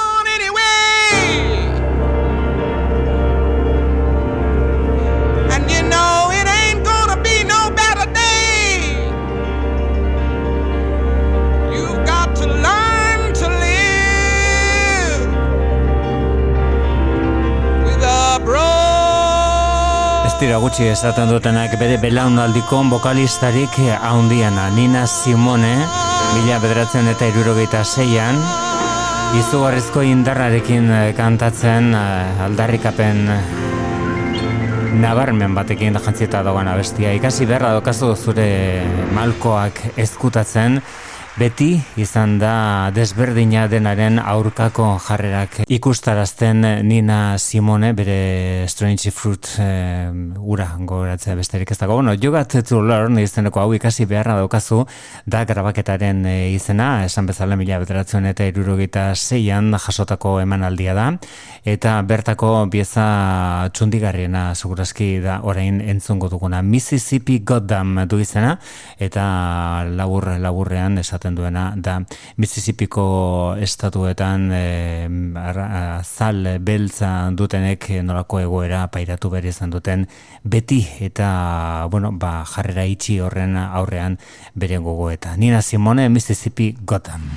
dira 20.39 20.57
gutxi 20.63 20.85
esaten 20.87 21.27
dutenak 21.27 21.73
bere 21.79 21.97
belaunaldiko 21.99 22.77
bokalistarik 22.87 23.73
haundiana 24.07 24.69
Nina 24.71 25.01
Simone, 25.07 25.73
mila 26.33 26.59
bederatzen 26.63 27.09
eta 27.11 27.27
irurogeita 27.27 27.81
zeian, 27.83 28.39
izugarrizko 29.35 30.03
indarrarekin 30.07 30.87
eh, 30.95 31.01
kantatzen 31.17 31.91
eh, 31.91 32.45
aldarrikapen 32.45 33.19
nabarmen 35.01 35.55
batekin 35.55 35.99
jantzieta 35.99 36.43
dagoen 36.47 36.71
abestia. 36.71 37.11
Ikasi 37.19 37.47
beharra 37.49 37.73
dokazu 37.81 38.13
zure 38.15 38.49
malkoak 39.15 39.81
ezkutatzen, 39.97 40.79
beti 41.37 41.77
izan 41.99 42.37
da 42.39 42.89
desberdina 42.95 43.67
denaren 43.69 44.17
aurkako 44.19 44.87
jarrerak 45.03 45.59
ikustarazten 45.67 46.63
Nina 46.87 47.37
Simone 47.37 47.91
bere 47.93 48.65
Strange 48.67 49.11
Fruit 49.11 49.47
eh, 49.61 50.09
ura 50.39 50.67
gogoratzea 50.79 51.35
besterik 51.35 51.71
ez 51.71 51.77
dago. 51.77 51.95
Bueno, 51.99 52.13
You 52.13 52.31
Got 52.31 52.55
to 52.67 52.81
Learn 52.81 53.19
izeneko 53.19 53.61
hau 53.61 53.73
ikasi 53.73 54.05
beharra 54.09 54.35
daukazu 54.39 54.85
da 55.25 55.43
grabaketaren 55.45 56.25
eh, 56.25 56.51
izena, 56.55 57.05
esan 57.05 57.29
bezala 57.29 57.55
mila 57.59 57.79
bederatzen 57.83 58.25
eta 58.31 58.47
irurogeita 58.49 59.13
zeian 59.15 59.71
jasotako 59.77 60.39
emanaldia 60.41 60.95
da, 60.97 61.07
eta 61.63 61.99
bertako 62.07 62.65
bieza 62.71 63.69
txundigarriena 63.73 64.55
segurazki 64.55 65.19
da 65.23 65.39
orain 65.43 65.81
entzungo 65.81 66.29
duguna. 66.29 66.61
Mississippi 66.61 67.39
Goddam 67.45 68.05
du 68.09 68.19
izena, 68.19 68.57
eta 68.97 69.85
labur 69.89 70.29
laburrean 70.39 70.97
esaten 70.97 71.28
duena 71.35 71.73
da 71.75 71.99
Mississippiko 72.37 73.55
estatuetan 73.59 74.49
e, 74.53 74.63
azal 75.39 76.57
beltza 76.61 77.29
dutenek 77.31 77.89
nolako 78.03 78.43
egoera 78.45 78.85
pairatu 78.93 79.29
behar 79.33 79.49
izan 79.49 79.73
duten 79.73 80.07
beti 80.43 80.81
eta 80.99 81.87
bueno, 81.91 82.11
ba, 82.11 82.43
jarrera 82.45 82.85
itxi 82.85 83.19
horren 83.23 83.57
aurrean 83.57 84.17
bere 84.55 84.77
gogoeta. 84.77 85.35
Nina 85.37 85.61
Simone, 85.61 86.09
Mississippi 86.09 86.75
Gotham. 86.85 87.29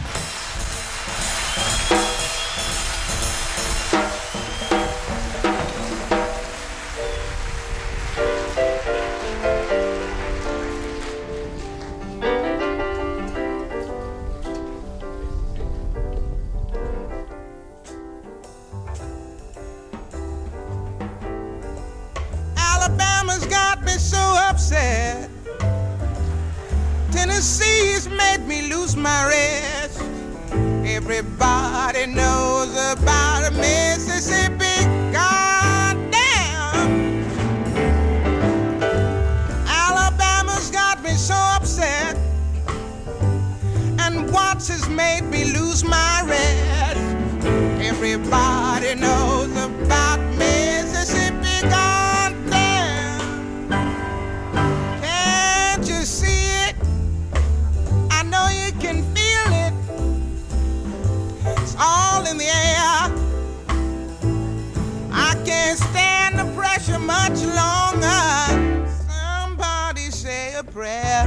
Prayer. 70.72 71.24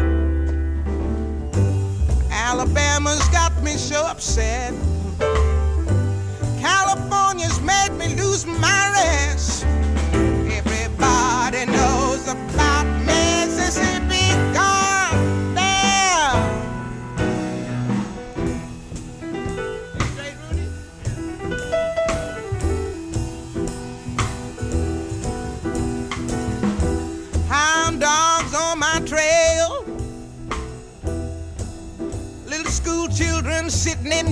Alabama's 2.32 3.28
got 3.30 3.52
me 3.62 3.72
so 3.72 4.04
upset. 4.06 4.74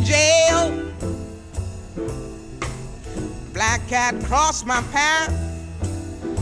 Jail. 0.03 0.83
Black 3.53 3.87
cat 3.87 4.15
crossed 4.25 4.65
my 4.65 4.81
path. 4.91 5.31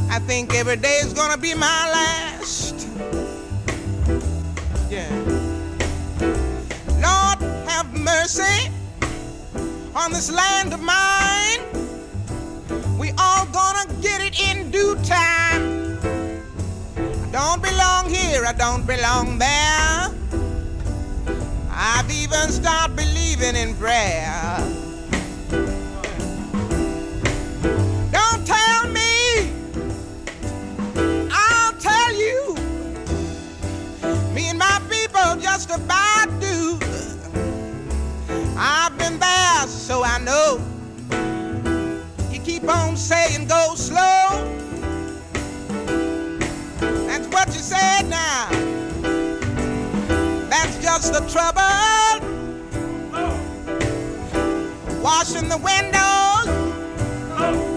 I 0.09 0.19
think 0.19 0.53
every 0.53 0.77
day 0.77 0.99
is 1.03 1.13
gonna 1.13 1.37
be 1.37 1.53
my 1.53 1.89
last. 1.91 2.87
Yeah. 4.89 5.09
Lord, 6.99 7.39
have 7.69 7.93
mercy 7.93 8.69
on 9.95 10.11
this 10.11 10.31
land 10.31 10.73
of 10.73 10.81
mine. 10.81 11.61
We 12.97 13.11
all 13.17 13.45
gonna 13.47 13.85
get 14.01 14.21
it 14.21 14.39
in 14.39 14.71
due 14.71 14.95
time. 15.03 15.97
I 16.97 17.27
don't 17.31 17.61
belong 17.61 18.09
here, 18.09 18.45
I 18.45 18.53
don't 18.53 18.85
belong 18.85 19.37
there. 19.37 20.11
I've 21.69 22.11
even 22.11 22.49
started 22.49 22.95
believing 22.95 23.20
believing 23.35 23.55
in 23.55 23.75
prayer. 23.75 24.57
Don't 28.11 28.45
tell 28.45 28.87
me, 28.89 29.51
I'll 31.31 31.73
tell 31.73 32.13
you. 32.13 32.55
Me 34.33 34.49
and 34.49 34.59
my 34.59 34.81
people 34.89 35.41
just 35.41 35.69
about 35.69 36.27
do. 36.39 36.77
I've 38.57 38.97
been 38.97 39.19
there, 39.19 39.67
so 39.67 40.03
I 40.03 40.19
know. 40.19 40.59
You 42.31 42.39
keep 42.39 42.67
on 42.67 42.97
saying 42.97 43.47
go 43.47 43.75
slow. 43.75 44.47
That's 47.07 47.27
what 47.27 47.47
you 47.47 47.61
said 47.61 48.09
now. 48.09 48.49
That's 50.49 50.77
just 50.81 51.13
the 51.13 51.21
trouble. 51.31 51.90
Washing 55.11 55.49
the 55.49 55.57
windows. 55.57 57.70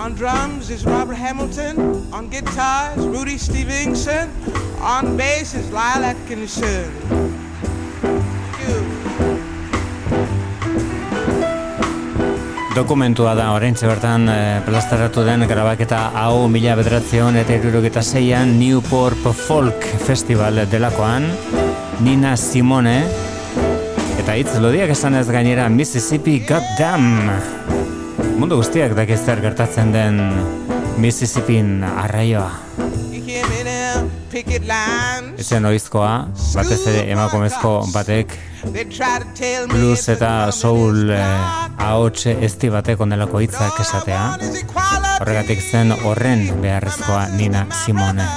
On 0.00 0.14
drums 0.14 0.70
is 0.70 0.86
Robert 0.86 1.16
Hamilton. 1.16 1.76
On 2.10 2.26
guitars, 2.30 2.96
Rudy 2.96 3.36
Stevenson. 3.36 4.30
On 4.80 5.14
bass 5.14 5.54
is 5.54 5.70
Lyle 5.70 6.04
Atkinson. 6.04 6.88
Dokumentua 12.74 13.34
da 13.36 13.50
oraintxe 13.52 13.84
bertan 13.90 14.24
e, 14.32 14.40
plastaratu 14.64 15.20
den 15.26 15.44
grabaketa 15.44 16.00
hau 16.22 16.48
mila 16.48 16.80
bederatzion 16.80 17.36
eta 17.36 17.60
irurogeta 17.60 18.00
zeian 18.00 18.56
Newport 18.56 19.28
Folk 19.36 19.84
Festival 20.08 20.64
delakoan 20.72 21.28
Nina 22.00 22.38
Simone 22.40 23.02
eta 24.16 24.32
hitz 24.32 24.56
lodiak 24.64 24.96
esan 24.96 25.20
ez 25.20 25.28
gainera 25.28 25.68
Mississippi 25.68 26.40
Goddamn 26.48 27.59
mundu 28.40 28.56
guztiak 28.56 28.94
dakiz 28.96 29.18
zer 29.20 29.40
gertatzen 29.44 29.90
den 29.92 30.20
Mississippin 31.00 31.82
arraioa. 31.84 32.48
Ezen 35.40 35.66
oizkoa, 35.68 36.12
batez 36.54 36.78
ere 36.88 37.02
emakumezko 37.12 37.72
batek 37.92 38.32
blues 39.72 40.08
eta 40.14 40.32
soul 40.56 41.12
eh, 41.16 41.84
ahots 41.90 42.26
esti 42.32 42.72
batek 42.72 43.04
ondelako 43.04 43.44
hitzak 43.44 43.80
esatea. 43.84 44.24
Horregatik 45.20 45.60
zen 45.60 45.92
horren 46.00 46.48
beharrezkoa 46.64 47.26
Nina 47.36 47.66
Simone. 47.84 48.28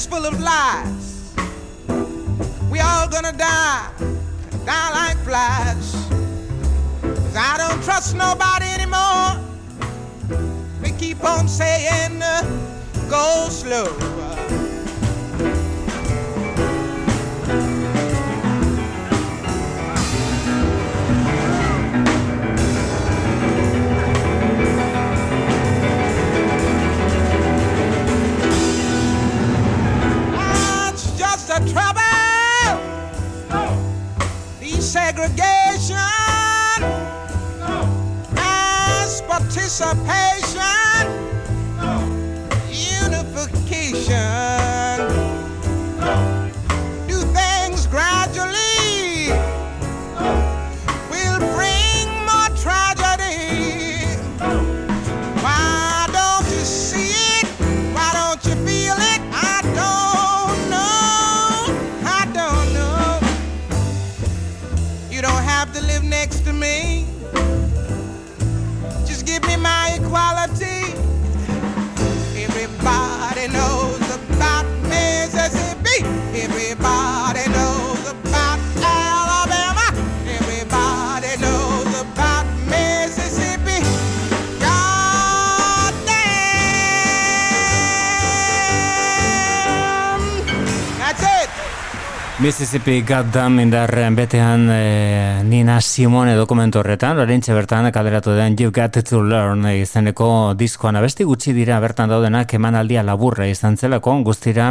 America's 0.00 0.06
full 0.06 0.24
of 0.26 0.40
lies. 0.40 1.34
We 2.70 2.80
all 2.80 3.08
gonna 3.08 3.32
die, 3.32 3.90
die 4.64 4.90
like 4.92 5.18
flies. 5.24 5.94
'Cause 7.02 7.36
I 7.36 7.56
don't 7.58 7.82
trust 7.84 8.14
nobody 8.14 8.66
anymore. 8.66 9.38
They 10.80 10.92
keep 10.92 11.22
on 11.24 11.48
saying, 11.48 12.22
uh, 12.22 12.42
go 13.10 13.48
slow. 13.50 13.88
segregation 35.10 35.96
as 38.36 39.20
participation. 39.22 40.49
Mississippi 92.40 93.02
Goddamn 93.04 93.58
indar 93.60 93.90
betean 94.16 94.62
eh, 94.72 95.42
Nina 95.44 95.74
Simone 95.84 96.32
dokumentu 96.38 96.78
horretan, 96.80 97.18
orintxe 97.20 97.52
bertan 97.52 97.90
kaleratu 97.92 98.32
den 98.32 98.56
You 98.56 98.72
Got 98.72 98.96
To 99.10 99.20
Learn 99.20 99.66
izeneko 99.68 100.54
diskoan 100.56 100.96
abesti 100.96 101.26
gutxi 101.28 101.52
dira 101.52 101.76
bertan 101.84 102.08
daudenak 102.08 102.54
emanaldia 102.56 103.02
laburra 103.04 103.44
izan 103.44 103.76
zelako 103.76 104.16
guztira 104.24 104.70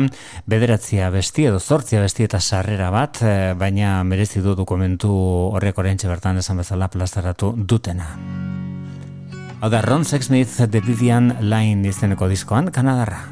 bederatzia 0.50 1.12
besti 1.14 1.46
edo 1.46 1.60
zortzia 1.60 2.02
besti 2.02 2.26
eta 2.26 2.40
sarrera 2.40 2.90
bat, 2.90 3.22
eh, 3.22 3.54
baina 3.54 4.04
merezi 4.04 4.42
du 4.42 4.56
dokumentu 4.58 5.14
horrek 5.54 5.78
orintxe 5.78 6.10
bertan 6.10 6.42
esan 6.42 6.58
bezala 6.58 6.90
plazaratu 6.90 7.54
dutena. 7.56 8.16
Hau 9.62 9.70
da, 9.70 9.82
Ron 9.82 10.06
Sexsmith 10.06 10.58
The 10.58 10.82
Vivian 10.82 11.36
Line 11.42 11.88
izeneko 11.88 12.28
diskoan, 12.28 12.72
Kanadarra. 12.72 13.28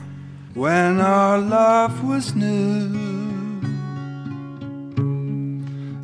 When 0.53 1.01
our 1.01 1.39
love 1.39 2.03
was 2.03 2.35
new, 2.35 3.06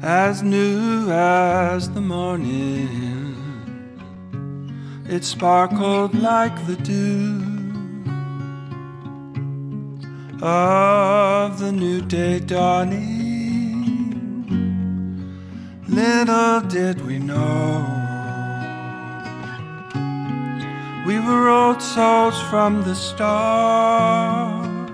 as 0.03 0.43
new 0.43 1.09
as 1.09 1.89
the 1.91 2.01
morning, 2.01 3.37
it 5.07 5.23
sparkled 5.23 6.13
like 6.13 6.67
the 6.67 6.75
dew 6.75 7.41
of 10.41 11.57
the 11.57 11.71
new 11.71 12.01
day 12.01 12.39
dawning. 12.39 13.13
Little 15.87 16.59
did 16.61 17.05
we 17.07 17.17
know 17.19 18.03
We 21.05 21.19
were 21.19 21.49
old 21.49 21.81
souls 21.81 22.41
from 22.43 22.83
the 22.83 22.95
start. 22.95 24.89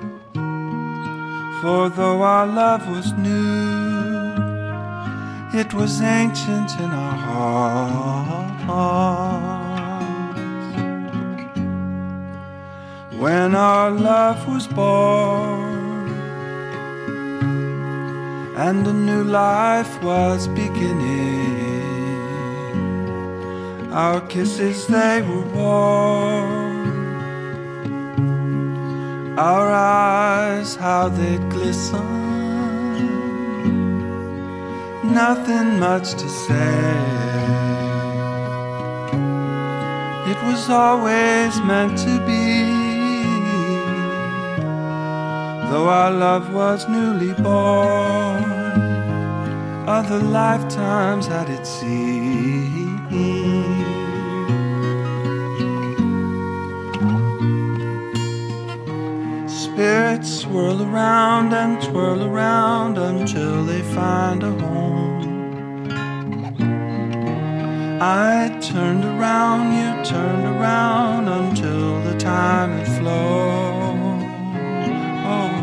For 1.61 1.89
though 1.89 2.23
our 2.23 2.47
love 2.47 2.89
was 2.89 3.13
new, 3.13 3.98
it 5.53 5.73
was 5.73 6.01
ancient 6.01 6.79
in 6.79 6.91
our 6.91 7.17
hearts. 7.17 8.99
When 13.17 13.55
our 13.55 13.91
love 13.91 14.47
was 14.47 14.67
born 14.67 15.79
and 18.55 18.85
a 18.85 18.93
new 18.93 19.23
life 19.23 20.03
was 20.03 20.47
beginning. 20.49 21.49
Our 23.91 24.21
kisses, 24.27 24.85
they 24.87 25.21
were 25.21 25.47
warm. 25.55 26.89
Our 29.39 29.71
eyes, 29.71 30.75
how 30.75 31.09
they'd 31.09 31.49
glisten. 31.49 32.18
Nothing 35.11 35.79
much 35.79 36.11
to 36.13 36.29
say. 36.29 37.29
It 40.31 40.37
was 40.43 40.69
always 40.69 41.59
meant 41.61 41.97
to 41.99 42.19
be. 42.27 42.89
Though 45.69 45.89
our 45.89 46.11
love 46.11 46.53
was 46.53 46.87
newly 46.87 47.33
born, 47.33 48.43
other 49.87 50.19
lifetimes 50.19 51.25
had 51.25 51.49
it 51.49 51.65
seen. 51.65 52.18
Spirits 59.79 60.41
swirl 60.41 60.81
around 60.83 61.53
and 61.53 61.81
twirl 61.81 62.21
around 62.21 62.97
until 62.97 63.63
they 63.63 63.81
find 63.95 64.43
a 64.43 64.51
home. 64.51 65.87
I 68.01 68.59
turned 68.59 69.05
around, 69.05 69.71
you 69.77 70.03
turned 70.03 70.43
around 70.43 71.29
until 71.29 72.01
the 72.01 72.17
time 72.19 72.71
had 72.71 72.87
flown. 72.99 74.21
Oh. 75.33 75.53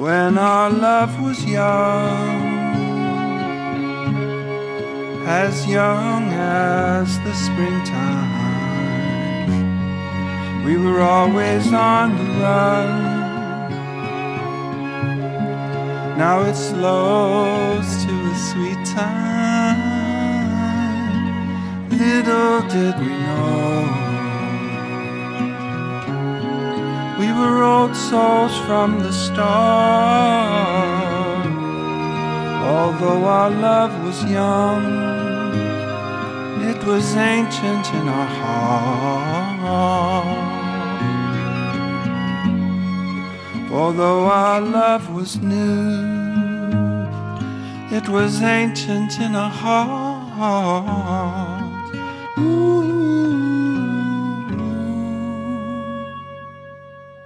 When 0.00 0.38
our 0.38 0.70
love 0.70 1.20
was 1.20 1.44
young 1.44 2.38
as 5.26 5.66
young 5.66 6.32
as 6.34 7.18
the 7.24 7.34
springtime. 7.34 8.37
We 10.68 10.76
were 10.76 11.00
always 11.00 11.72
on 11.72 12.14
the 12.18 12.24
run. 12.42 12.88
Now 16.18 16.42
it 16.42 16.54
slows 16.54 18.04
to 18.04 18.12
a 18.12 18.36
sweet 18.50 18.84
time. 18.84 19.78
Little 21.88 22.60
did 22.68 22.94
we 23.00 23.08
know. 23.08 23.88
We 27.18 27.28
were 27.32 27.62
old 27.62 27.96
souls 27.96 28.54
from 28.66 28.98
the 28.98 29.12
start. 29.12 29.46
Although 32.76 33.24
our 33.24 33.48
love 33.48 34.04
was 34.04 34.22
young, 34.30 34.84
it 36.70 36.84
was 36.84 37.16
ancient 37.16 37.94
in 37.94 38.06
our 38.06 38.28
heart. 38.42 39.48
Although 43.70 44.26
our 44.26 44.62
love 44.62 45.14
was 45.14 45.36
new, 45.36 47.06
it 47.90 48.08
was 48.08 48.42
ancient 48.42 49.20
in 49.20 49.34
our 49.34 49.50
heart. 49.50 51.57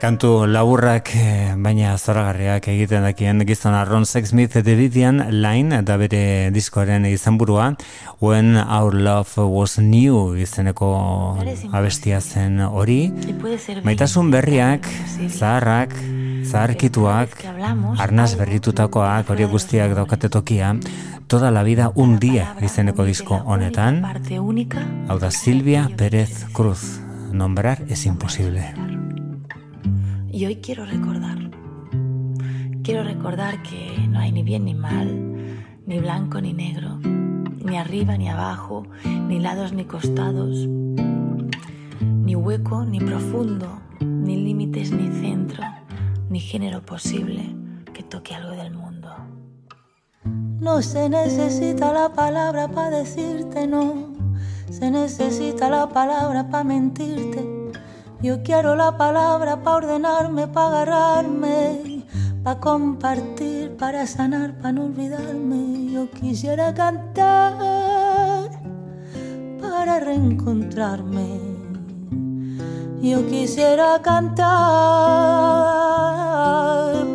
Kantu 0.02 0.48
laburrak, 0.50 1.12
eh, 1.14 1.54
baina 1.54 1.92
zoragarriak 1.94 2.64
egiten 2.72 3.04
dakien 3.06 3.38
gizon 3.46 3.76
Ron 3.86 4.02
Sexsmith 4.02 4.56
Davidian 4.66 5.20
Line 5.30 5.84
da 5.86 5.94
bere 5.96 6.50
diskoaren 6.50 7.06
izenburua 7.06 7.76
When 8.18 8.56
Our 8.56 8.96
Love 8.98 9.46
Was 9.46 9.78
New 9.78 10.34
izeneko 10.34 11.38
abestia 11.70 12.18
zen 12.20 12.58
hori. 12.66 13.12
Maitasun 13.86 14.32
berriak, 14.34 14.88
zaharrak 15.28 15.94
zaharkituak, 16.50 17.38
arnaz 18.02 18.34
berritutakoak, 18.34 19.30
hori 19.30 19.46
guztiak 19.46 19.94
daukate 19.94 20.28
tokia, 20.28 20.74
toda 21.28 21.52
la 21.54 21.62
vida 21.62 21.92
un 21.94 22.18
día 22.18 22.56
izeneko 22.60 23.06
disko 23.06 23.38
honetan, 23.46 24.02
hau 25.06 25.18
da 25.22 25.30
Silvia 25.30 25.86
Pérez 25.96 26.46
Cruz, 26.52 26.98
nombrar 27.30 27.78
es 27.88 28.04
imposible. 28.04 29.01
Y 30.34 30.46
hoy 30.46 30.56
quiero 30.56 30.86
recordar, 30.86 31.50
quiero 32.82 33.04
recordar 33.04 33.62
que 33.62 33.94
no 34.08 34.18
hay 34.18 34.32
ni 34.32 34.42
bien 34.42 34.64
ni 34.64 34.72
mal, 34.72 35.06
ni 35.84 35.98
blanco 35.98 36.40
ni 36.40 36.54
negro, 36.54 36.98
ni 37.62 37.76
arriba 37.76 38.16
ni 38.16 38.30
abajo, 38.30 38.86
ni 39.04 39.40
lados 39.40 39.74
ni 39.74 39.84
costados, 39.84 40.66
ni 42.00 42.34
hueco 42.34 42.86
ni 42.86 42.98
profundo, 42.98 43.78
ni 44.00 44.42
límites 44.42 44.90
ni 44.90 45.12
centro, 45.20 45.64
ni 46.30 46.40
género 46.40 46.80
posible 46.80 47.54
que 47.92 48.02
toque 48.02 48.34
algo 48.34 48.52
del 48.52 48.72
mundo. 48.72 49.10
No 50.24 50.80
se 50.80 51.10
necesita 51.10 51.92
la 51.92 52.14
palabra 52.14 52.68
para 52.68 53.00
decirte 53.00 53.66
no, 53.66 54.14
se 54.70 54.90
necesita 54.90 55.68
la 55.68 55.90
palabra 55.90 56.48
para 56.48 56.64
mentirte. 56.64 57.61
Yo 58.22 58.42
quiero 58.44 58.76
la 58.76 58.96
palabra 58.96 59.64
para 59.64 59.76
ordenarme, 59.78 60.46
para 60.46 60.82
agarrarme, 60.82 62.04
para 62.44 62.60
compartir, 62.60 63.76
para 63.76 64.06
sanar, 64.06 64.58
para 64.58 64.70
no 64.70 64.84
olvidarme. 64.84 65.90
Yo 65.90 66.08
quisiera 66.08 66.72
cantar 66.72 68.48
para 69.60 69.98
reencontrarme. 69.98 71.40
Yo 73.02 73.26
quisiera 73.26 74.00
cantar 74.00 74.46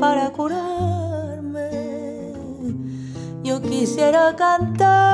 para 0.01 0.29
curarme. 0.31 1.69
Yo 3.45 3.61
quisiera 3.61 4.35
cantar 4.35 5.07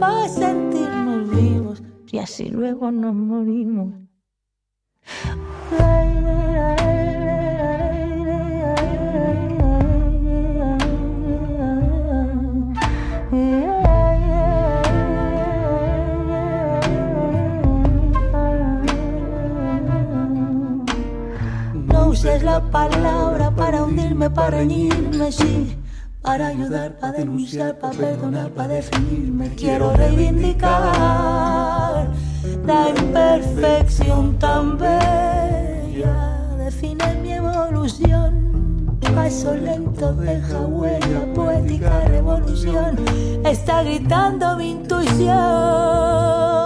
para 0.00 0.28
sentirnos 0.28 1.03
y 2.14 2.18
así 2.18 2.48
luego 2.48 2.92
nos 2.92 3.12
morimos. 3.12 3.92
No 21.74 22.08
uses 22.10 22.44
la 22.44 22.60
palabra 22.70 23.50
para 23.50 23.82
hundirme, 23.82 24.30
para 24.30 24.58
reñirme, 24.58 25.32
sí. 25.32 25.83
Para 26.24 26.46
ayudar, 26.46 26.92
para 26.92 27.18
denunciar, 27.18 27.78
para 27.78 27.92
perdonar, 27.92 28.48
para 28.52 28.68
definirme. 28.68 29.50
Quiero 29.50 29.92
reivindicar 29.92 32.08
la 32.66 32.88
imperfección 32.88 34.38
tan 34.38 34.78
bella. 34.78 36.48
Define 36.56 37.16
mi 37.22 37.34
evolución. 37.34 38.96
Paso 39.14 39.54
lento 39.54 40.14
deja 40.14 40.60
huella, 40.60 41.34
poética 41.34 42.00
revolución. 42.08 42.96
Está 43.44 43.82
gritando 43.82 44.56
mi 44.56 44.70
intuición. 44.70 46.63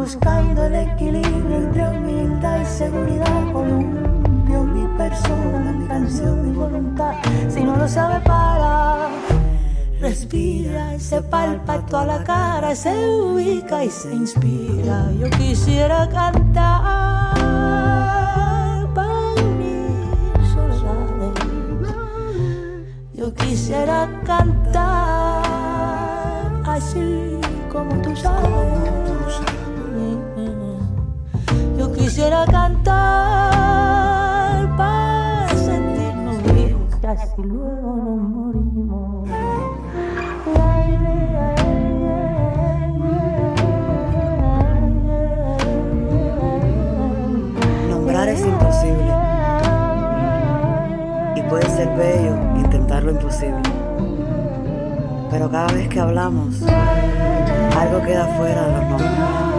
Buscando 0.00 0.64
el 0.64 0.74
equilibrio 0.76 1.56
entre 1.58 1.86
humildad 1.90 2.62
y 2.62 2.64
seguridad 2.64 3.52
Columpio 3.52 4.64
mi 4.64 4.86
persona, 4.96 5.72
mi 5.72 5.86
canción, 5.86 6.50
mi 6.50 6.56
voluntad 6.56 7.16
Si 7.50 7.62
no 7.62 7.76
lo 7.76 7.86
sabe 7.86 8.18
para 8.20 9.10
respira, 10.00 10.98
se 10.98 11.20
palpa 11.20 11.84
toda 11.84 12.06
la 12.06 12.24
cara, 12.24 12.74
se 12.74 12.88
ubica 13.10 13.84
y 13.84 13.90
se 13.90 14.14
inspira. 14.14 15.12
Yo 15.12 15.28
quisiera 15.28 16.08
cantar 16.08 17.34
para 18.94 19.42
mis 19.58 20.48
soledades. 20.54 21.34
Yo 23.12 23.34
quisiera 23.34 24.08
cantar 24.24 25.42
así 26.64 27.38
como 27.70 28.00
tú 28.00 28.16
sabes. 28.16 29.19
Quisiera 32.10 32.44
cantar 32.44 32.92
para 34.76 35.48
sentirnos 35.50 36.42
vivos 36.42 36.92
y 37.38 37.42
luego 37.42 37.94
nos 37.94 38.20
morimos. 38.30 39.28
Nombrar 47.88 48.28
es 48.28 48.40
imposible. 48.40 49.14
Y 51.36 51.42
puede 51.42 51.70
ser 51.70 51.96
bello 51.96 52.34
intentar 52.56 53.04
lo 53.04 53.12
imposible. 53.12 53.62
Pero 55.30 55.48
cada 55.48 55.72
vez 55.72 55.88
que 55.88 56.00
hablamos, 56.00 56.60
algo 57.78 58.02
queda 58.02 58.26
fuera 58.36 58.66
de 58.66 58.72
los 58.72 58.84
nombres. 58.90 59.49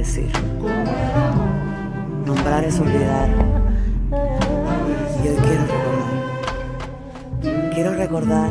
Decir. 0.00 0.30
Nombrar 2.24 2.64
es 2.64 2.80
olvidar. 2.80 3.28
Y 5.22 5.28
hoy 5.28 5.36
quiero 5.36 5.64
recordar. 5.66 6.10
Quiero 7.74 7.94
recordar 7.94 8.50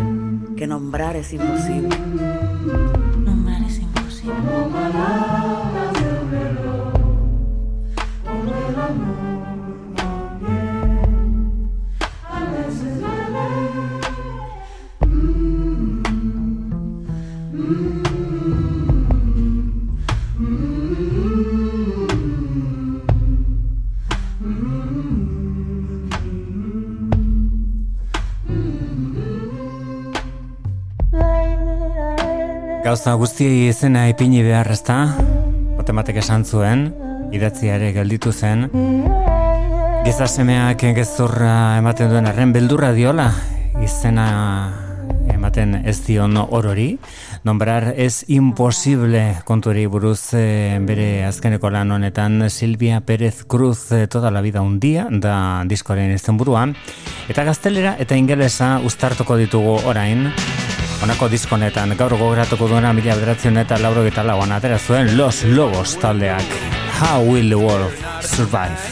que 0.56 0.68
nombrar 0.68 1.16
es 1.16 1.34
imposible. 1.34 1.98
Nombrar 3.18 3.64
es 3.64 3.80
imposible. 3.80 4.36
Gauza 33.00 33.14
guztiei 33.16 33.70
izena 33.72 34.02
ipini 34.12 34.42
behar 34.44 34.68
ezta, 34.74 34.96
matematik 35.78 36.18
esan 36.20 36.42
zuen, 36.44 36.82
idatzia 37.32 37.78
ere 37.78 37.94
gelditu 37.96 38.34
zen, 38.36 38.66
gizasemeak 40.04 40.84
gezurra 40.98 41.78
ematen 41.80 42.12
duen 42.12 42.28
arren 42.28 42.52
beldurra 42.52 42.90
diola, 42.92 43.30
izena 43.80 44.26
ematen 45.32 45.78
ez 45.88 45.96
dion 46.10 46.36
orori, 46.42 46.90
nombrar 47.48 47.94
ez 47.96 48.26
imposible 48.28 49.24
konturi 49.48 49.86
buruz 49.88 50.34
eh, 50.36 50.76
bere 50.84 51.24
azkeneko 51.30 51.72
lan 51.72 51.96
honetan 51.96 52.50
Silvia 52.52 53.00
Pérez 53.00 53.46
Cruz 53.48 53.94
eh, 53.94 54.08
toda 54.12 54.30
la 54.30 54.42
vida 54.42 54.60
un 54.60 54.76
día 54.84 55.08
da 55.10 55.64
diskoaren 55.72 56.12
izten 56.12 56.36
buruan, 56.36 56.76
eta 57.32 57.48
gaztelera 57.48 57.96
eta 57.96 58.20
ingelesa 58.20 58.82
uztartuko 58.84 59.40
ditugu 59.40 59.80
orain, 59.88 60.34
Honako 61.00 61.30
diskonetan 61.32 61.94
gaur 61.96 62.12
gogoratuko 62.12 62.68
duena 62.68 62.90
mila 62.94 63.14
bederatzen 63.16 63.58
eta 63.62 63.78
lauro 63.80 64.02
eta 64.04 64.24
lauan 64.28 64.52
atera 64.52 64.78
zuen 64.78 65.14
Los 65.18 65.44
Lobos 65.44 65.94
taldeak. 66.02 66.44
How 67.00 67.24
will 67.24 67.48
the 67.50 67.56
world 67.56 67.94
survive? 68.22 68.84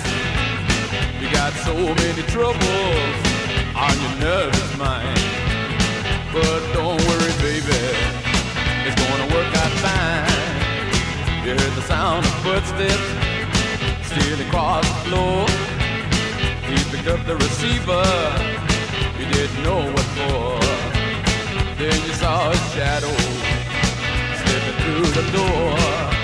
You 1.20 1.28
got 1.34 1.52
so 1.66 1.74
many 1.76 2.24
troubles 2.32 3.18
on 3.76 3.96
your 4.04 4.16
nervous 4.24 4.78
mind. 4.78 5.20
But 6.32 6.62
don't 6.74 7.02
worry, 7.10 7.34
baby, 7.44 7.84
it's 8.88 8.96
gonna 9.04 9.28
work 9.36 9.52
out 9.64 9.74
fine. 9.84 11.44
You 11.44 11.60
heard 11.60 11.76
the 11.76 11.86
sound 11.92 12.26
of 12.26 12.34
footsteps 12.46 13.08
stealing 14.08 14.48
across 14.48 14.88
the 14.88 15.10
floor. 15.10 15.46
He 16.70 16.78
picked 16.90 17.10
up 17.10 17.26
the 17.26 17.36
receiver, 17.36 18.08
you 19.20 19.26
didn't 19.28 19.64
know 19.64 19.92
what 19.92 20.08
for. 20.16 20.67
Then 21.78 21.94
you 22.08 22.14
saw 22.14 22.50
a 22.50 22.56
shadow 22.74 23.16
slipping 24.42 24.78
through 24.82 25.22
the 25.22 25.32
door. 25.32 26.17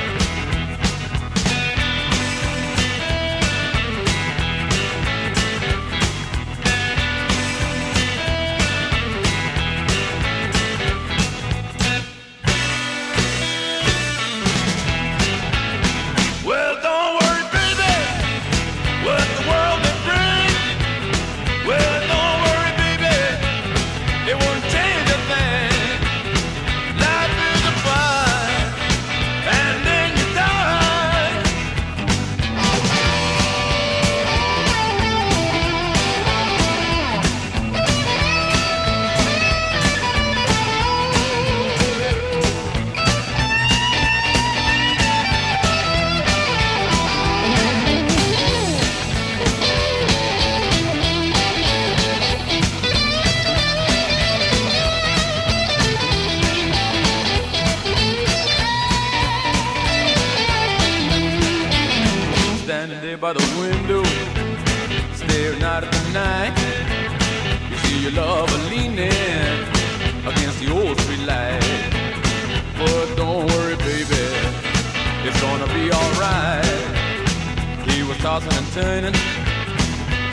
Tossing 78.24 78.54
and 78.54 78.68
turning, 78.72 79.16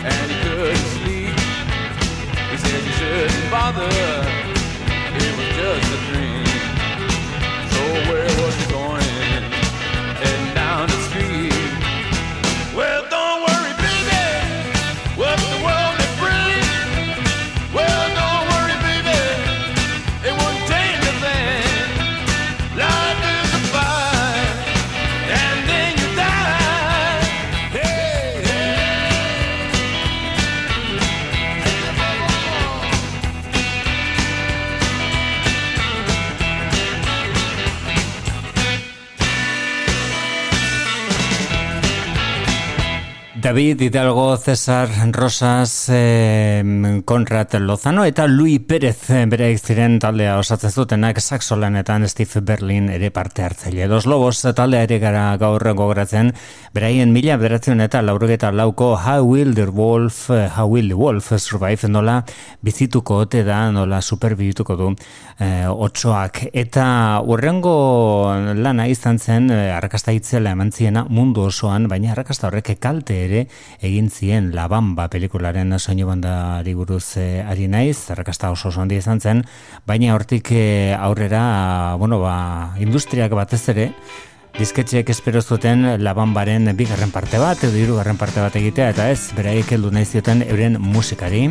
and 0.06 0.30
he 0.30 0.36
couldn't 0.44 0.86
sleep. 0.94 1.34
He 2.50 2.56
said 2.56 2.84
you 2.84 2.92
shouldn't 2.92 3.50
bother, 3.50 3.82
it 5.18 5.32
was 5.36 5.50
just 5.58 5.90
a 5.90 5.98
dream. 6.06 6.46
So 7.72 7.82
where 8.06 8.30
was 8.40 8.54
he 8.54 8.69
David 43.50 43.80
Hidalgo, 43.80 44.36
Cesar 44.36 44.88
Rosas, 45.10 45.88
eh, 45.88 47.02
Conrad 47.04 47.52
Lozano 47.54 48.04
eta 48.04 48.28
Lui 48.28 48.60
Pérez 48.60 49.08
bere 49.26 49.48
ziren 49.58 49.96
taldea 49.98 50.36
osatzen 50.38 50.70
zutenak 50.70 51.18
saxolanetan 51.18 52.06
Steve 52.06 52.44
Berlin 52.46 52.88
ere 52.94 53.10
parte 53.10 53.42
hartzaile. 53.42 53.88
Dos 53.88 54.06
Lobos 54.06 54.38
taldea 54.54 54.84
ere 54.86 55.00
gara 55.02 55.36
gaur 55.36 55.66
gogoratzen, 55.66 56.30
beraien 56.72 57.10
mila 57.10 57.40
beratzen 57.42 57.80
eta 57.80 58.04
laurugeta 58.06 58.52
lauko 58.52 58.92
How 58.94 59.26
Will 59.26 59.52
the 59.56 59.66
Wolf, 59.66 60.28
How 60.30 60.68
Will 60.68 60.94
the 60.94 60.94
Wolf 60.94 61.32
Survive 61.36 61.90
nola 61.90 62.20
bizituko 62.62 63.18
ote 63.24 63.42
da, 63.42 63.72
nola 63.72 63.98
superbituko 64.00 64.76
du 64.76 64.92
eh, 65.40 65.66
otsoak. 65.66 66.44
Eta 66.52 67.18
urrengo 67.26 68.30
lana 68.54 68.86
izan 68.86 69.18
zen, 69.18 69.50
eh, 69.50 69.74
arrakasta 69.74 70.14
itzela 70.14 70.54
eman 70.54 70.70
ziena 70.70 71.04
mundu 71.10 71.48
osoan, 71.50 71.88
baina 71.90 72.12
arrakasta 72.14 72.46
horrek 72.46 72.76
kalte 72.78 73.24
ere 73.24 73.39
egin 73.80 74.10
zien 74.10 74.50
Labamba 74.54 75.08
pelikularen 75.12 75.78
soinu 75.78 76.06
bandari 76.08 76.74
buruz 76.74 77.16
eh, 77.16 77.44
ari 77.46 77.68
naiz, 77.68 77.98
zerrakasta 77.98 78.50
oso 78.50 78.68
oso 78.68 78.80
handi 78.80 78.98
izan 79.00 79.20
zen, 79.20 79.44
baina 79.86 80.14
hortik 80.14 80.52
eh, 80.52 80.96
aurrera, 80.98 81.96
bueno, 81.98 82.20
ba, 82.20 82.74
industriak 82.78 83.32
batez 83.32 83.68
ere, 83.74 83.92
Dizketxeek 84.50 85.08
espero 85.12 85.40
zuten 85.40 85.84
labambaren 86.02 86.72
bigarren 86.76 87.12
parte 87.14 87.38
bat, 87.38 87.62
edo 87.64 87.78
hirugarren 87.78 88.18
parte 88.18 88.42
bat 88.42 88.56
egitea, 88.58 88.88
eta 88.92 89.06
ez, 89.12 89.30
beraik 89.36 89.70
heldu 89.76 89.92
nahi 89.94 90.04
zioten 90.04 90.42
euren 90.42 90.74
musikari. 90.82 91.46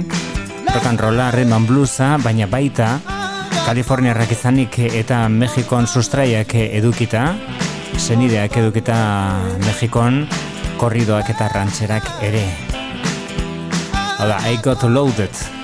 Rock 0.68 0.86
and 0.86 0.99
rolla, 0.99 1.30
rhythm 1.32 1.66
bluesa, 1.66 2.18
baina 2.22 2.45
baita, 2.52 2.98
Kaliforniarrak 3.66 4.32
izanik 4.34 4.78
eta 4.82 5.24
Mexikon 5.30 5.86
sustraiak 5.86 6.56
edukita, 6.57 7.36
senideak 7.98 8.56
edukita 8.57 8.95
Mexikon, 9.66 10.24
korridoak 10.80 11.30
eta 11.34 11.49
rantxerak 11.51 12.07
ere. 12.23 12.45
Hala, 14.19 14.39
I 14.47 14.57
got 14.64 14.84
loaded. 14.84 15.59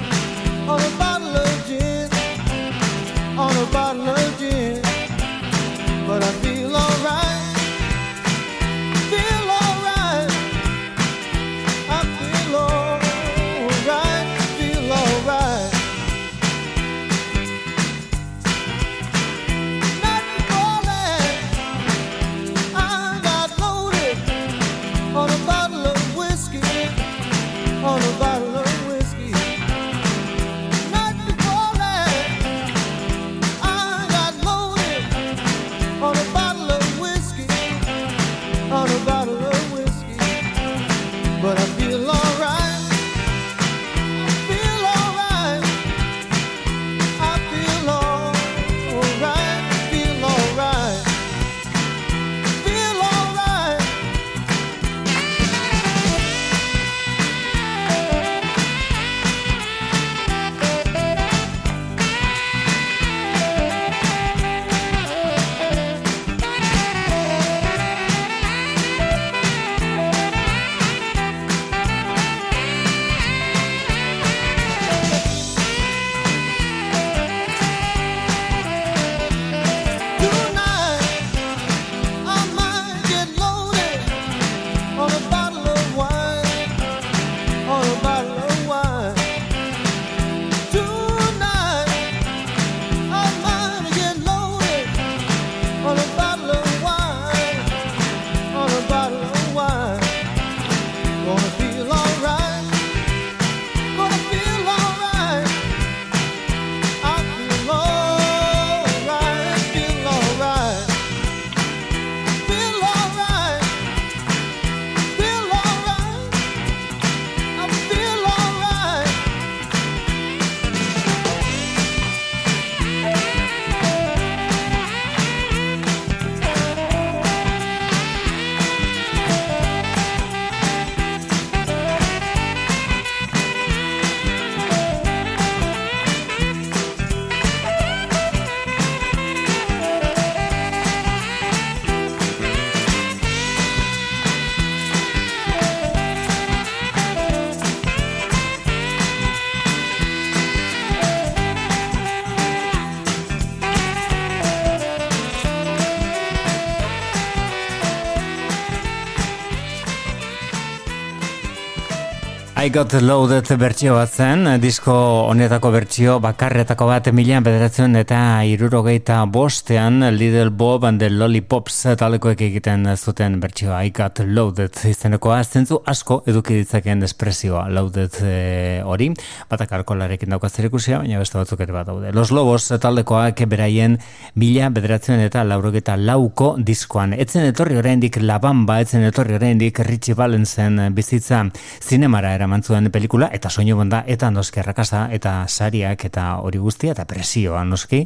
Got 162.76 162.94
loaded 163.02 163.48
bertsio 163.56 163.94
bat 163.96 164.12
zen, 164.12 164.50
disko 164.60 164.94
honetako 165.30 165.70
bertsio 165.72 166.18
bakarretako 166.20 166.90
bat 166.90 167.06
milan 167.16 167.44
bederatzen 167.46 167.96
eta 167.96 168.18
irurogeita 168.44 169.22
bostean 169.32 170.04
Little 170.18 170.50
Bob 170.50 170.84
and 170.84 171.00
the 171.00 171.08
Lollipops 171.10 171.78
talekoek 171.96 172.42
egiten 172.50 172.84
zuten 172.98 173.38
bertsioa 173.40 173.78
I 173.86 173.94
got 173.96 174.20
loaded 174.20 174.76
izenekoa 174.90 175.38
zentzu 175.46 175.78
asko 175.88 176.18
eduki 176.28 176.58
ditzaken 176.58 177.06
espresioa 177.08 177.70
loaded 177.72 178.18
eh, 178.28 178.82
hori, 178.84 179.08
batak 179.48 179.72
alkolarekin 179.80 180.36
dauka 180.36 180.50
zerikusia, 180.50 181.00
baina 181.00 181.24
beste 181.24 181.40
batzuk 181.40 181.64
ere 181.64 181.72
bat 181.78 181.88
daude. 181.88 182.12
Los 182.12 182.34
Lobos 182.36 182.68
taldekoak 182.68 183.46
beraien 183.48 183.96
mila 184.36 184.68
bederatzen 184.76 185.24
eta 185.24 185.46
laurogeita 185.48 185.96
lauko 185.96 186.58
diskoan. 186.60 187.16
Etzen 187.16 187.48
etorri 187.54 187.80
oraindik 187.80 188.20
labamba, 188.20 188.82
etzen 188.84 189.08
etorri 189.08 189.40
oraindik 189.40 189.80
Richie 189.88 190.20
Valenzen 190.20 190.90
bizitza 190.98 191.46
zinemara 191.80 192.36
eraman 192.36 192.65
zuen 192.66 192.90
pelikula, 192.92 193.30
eta 193.34 193.50
soinu 193.50 193.78
banda, 193.78 194.02
eta 194.10 194.32
noski 194.34 194.60
errakasa, 194.64 195.06
eta 195.14 195.36
sariak, 195.48 196.08
eta 196.10 196.26
hori 196.42 196.62
guztia, 196.62 196.96
eta 196.96 197.06
presioa 197.06 197.64
noski, 197.68 198.06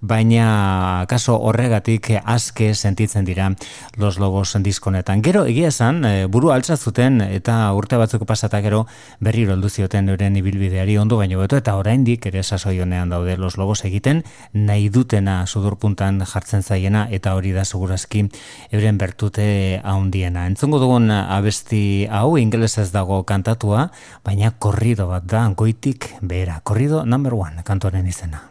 baina 0.00 1.04
kaso 1.08 1.36
horregatik 1.40 2.10
aske 2.24 2.74
sentitzen 2.74 3.24
dira 3.24 3.50
Los 3.96 4.18
Lobos 4.18 4.56
diskonetan. 4.60 5.22
Gero 5.22 5.44
egia 5.46 5.68
esan, 5.68 6.04
e, 6.04 6.26
buru 6.26 6.50
altza 6.52 6.76
zuten 6.76 7.20
eta 7.20 7.72
urte 7.72 7.96
batzuk 7.96 8.26
pasata 8.26 8.60
gero 8.60 8.86
berriro 9.20 9.54
heldu 9.54 9.68
zioten 9.68 10.08
euren 10.08 10.36
ibilbideari 10.36 10.98
ondo 10.98 11.16
baino 11.16 11.38
beto 11.40 11.56
eta 11.56 11.76
oraindik 11.76 12.26
ere 12.26 12.42
sasoi 12.42 12.80
honean 12.80 13.10
daude 13.10 13.36
Los 13.36 13.56
Lobos 13.56 13.84
egiten 13.84 14.24
nahi 14.52 14.88
dutena 14.88 15.46
sudurpuntan 15.46 16.22
jartzen 16.24 16.62
zaiena 16.62 17.06
eta 17.10 17.34
hori 17.34 17.52
da 17.52 17.64
segurazki 17.64 18.28
euren 18.72 18.98
bertute 18.98 19.80
haundiena. 19.84 20.46
Entzongo 20.46 20.78
dugun 20.78 21.10
abesti 21.10 22.06
hau 22.10 22.36
ingelesez 22.38 22.90
dago 22.92 23.22
kantatua, 23.24 23.90
baina 24.24 24.52
korrido 24.58 25.08
bat 25.08 25.24
da 25.24 25.46
goitik 25.48 26.12
behera. 26.20 26.60
Korrido 26.62 27.04
number 27.04 27.34
one 27.34 27.62
kantoren 27.64 28.06
izena. 28.06 28.42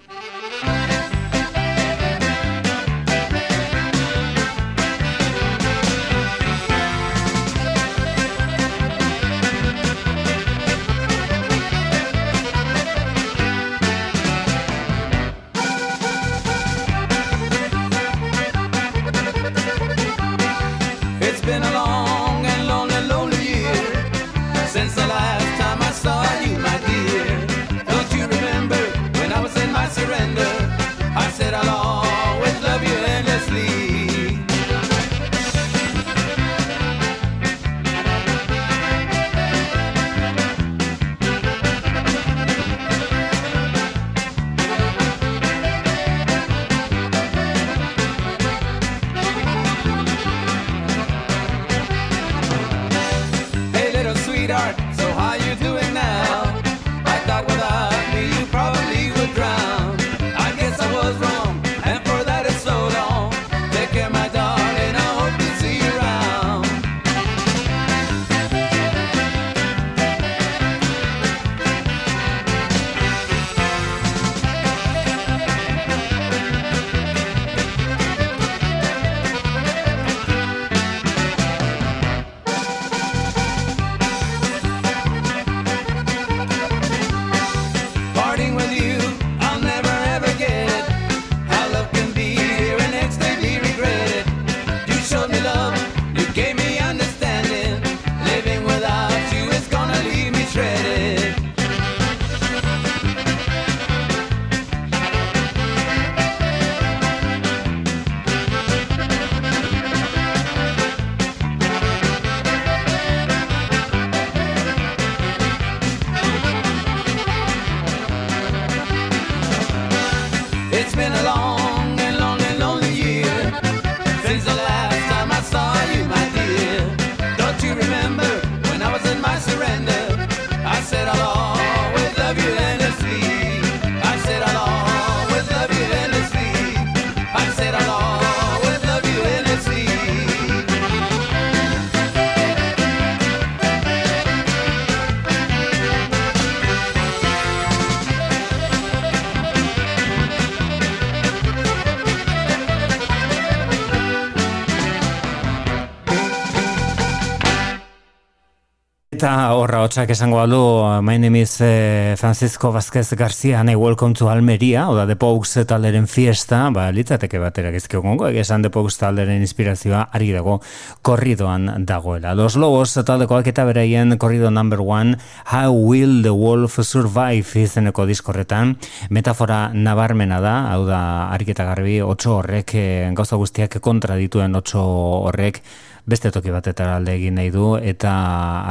Eta 159.25 159.55
horra 159.57 159.79
hotxak 159.81 160.11
esango 160.13 160.37
alu, 160.37 161.01
my 161.01 161.15
name 161.17 161.39
is 161.39 161.57
eh, 161.59 162.13
Francisco 162.15 162.71
Vázquez 162.71 163.09
García, 163.17 163.63
nahi 163.63 163.73
welcome 163.73 164.13
to 164.13 164.29
Almeria, 164.29 164.87
oda 164.87 165.07
The 165.07 165.15
Pogues 165.15 165.65
talderen 165.65 166.05
fiesta, 166.07 166.69
ba, 166.69 166.91
litzateke 166.93 167.39
batera 167.41 167.71
gizkio 167.73 168.03
gongo, 168.03 168.27
egesan 168.29 168.61
The 168.61 168.69
Pogues 168.69 168.99
talderen 169.01 169.41
inspirazioa 169.41 170.03
ari 170.13 170.29
dago 170.29 170.59
korridoan 171.01 171.87
dagoela. 171.87 172.35
Los 172.35 172.53
Lobos 172.55 172.93
taldekoak 172.93 173.49
eta 173.49 173.65
bereien 173.65 174.15
korrido 174.19 174.51
number 174.51 174.85
one, 174.85 175.17
How 175.49 175.73
Will 175.73 176.21
the 176.21 176.29
Wolf 176.29 176.77
Survive 176.83 177.63
izeneko 177.63 178.05
diskorretan, 178.05 178.77
metafora 179.09 179.71
nabarmena 179.73 180.37
da, 180.37 180.53
hau 180.75 180.85
da, 180.85 181.01
ariketa 181.33 181.65
garbi, 181.65 181.97
otxo 182.05 182.43
horrek, 182.43 182.77
eh, 182.77 183.09
gauza 183.17 183.41
guztiak 183.41 183.81
kontra 183.81 184.21
dituen 184.21 184.53
otxo 184.61 184.85
horrek, 184.85 185.63
beste 186.05 186.31
toki 186.31 186.53
batetara 186.53 186.97
alde 186.99 187.15
egin 187.17 187.39
nahi 187.39 187.51
du 187.53 187.75
eta 187.77 188.13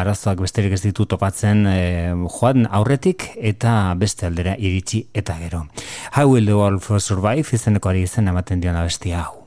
arazoak 0.00 0.42
besterik 0.46 0.76
ez 0.76 0.82
ditu 0.86 1.06
topatzen 1.10 1.66
e, 1.66 1.78
joan 2.38 2.68
aurretik 2.70 3.30
eta 3.36 3.94
beste 3.98 4.26
aldera 4.30 4.56
iritsi 4.58 5.04
eta 5.14 5.38
gero. 5.42 5.66
How 6.14 6.28
will 6.30 6.46
the 6.46 6.54
world 6.58 6.82
survive 7.00 7.48
izeneko 7.52 7.90
ari 7.90 8.06
izen 8.06 8.28
ematen 8.30 8.62
diona 8.62 8.86
bestia 8.86 9.24
hau. 9.24 9.43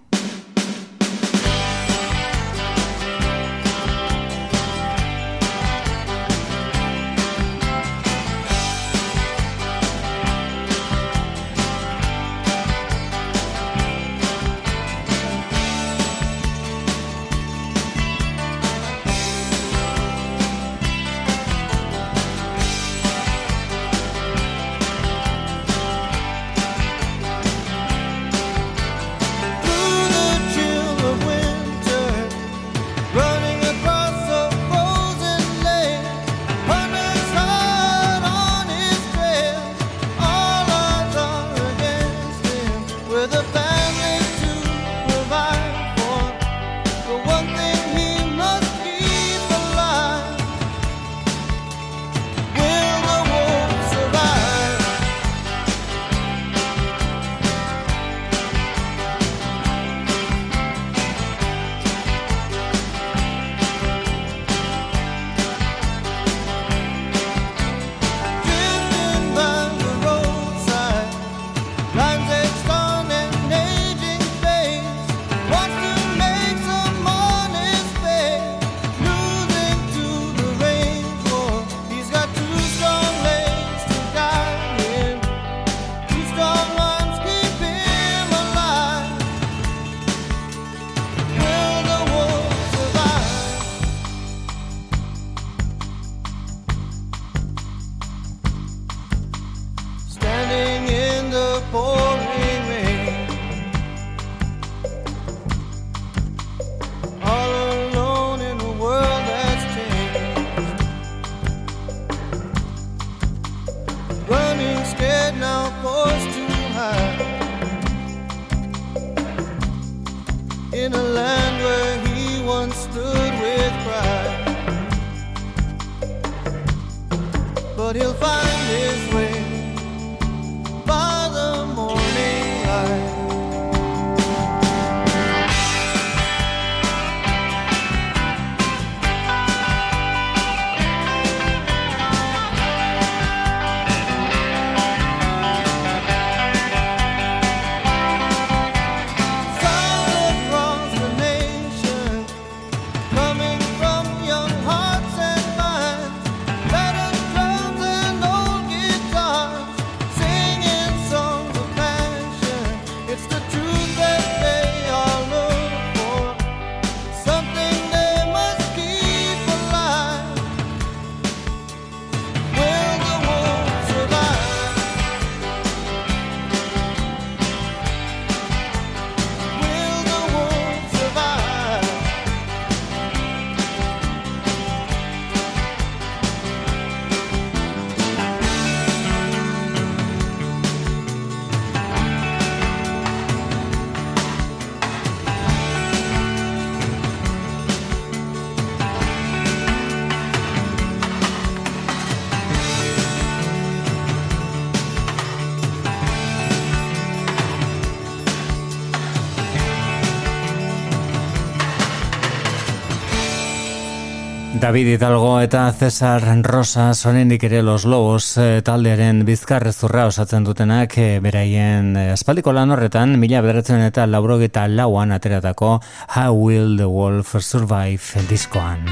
David 214.53 214.87
Hidalgo 214.87 215.41
eta 215.41 215.71
Cesar 215.73 216.23
Rosa 216.43 216.93
sonenik 216.93 217.43
ere 217.43 217.61
los 217.61 217.83
lobos 217.85 218.37
e, 218.37 218.61
taldearen 218.63 219.25
bizkarrezurra 219.27 220.07
osatzen 220.07 220.47
dutenak 220.47 220.97
e, 220.97 221.19
beraien 221.19 221.91
e, 221.99 222.05
aspaldiko 222.15 222.53
lan 222.55 222.71
horretan 222.71 223.19
mila 223.19 223.43
bederatzen 223.43 223.83
eta 223.83 224.07
laurogeta 224.07 224.67
lauan 224.67 225.11
ateratako 225.11 225.81
How 226.15 226.33
Will 226.33 226.77
the 226.77 226.87
Wolf 226.87 227.35
Survive 227.39 228.25
diskoan. 228.29 228.87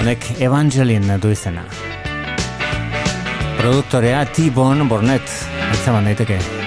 Honek 0.00 0.30
Evangeline 0.38 1.18
du 1.18 1.32
izena. 1.32 1.64
Produktorea 3.58 4.24
T-Bone 4.32 4.88
Bornet, 4.88 5.36
ez 5.72 5.84
zaman 5.84 6.04
daiteke. 6.04 6.59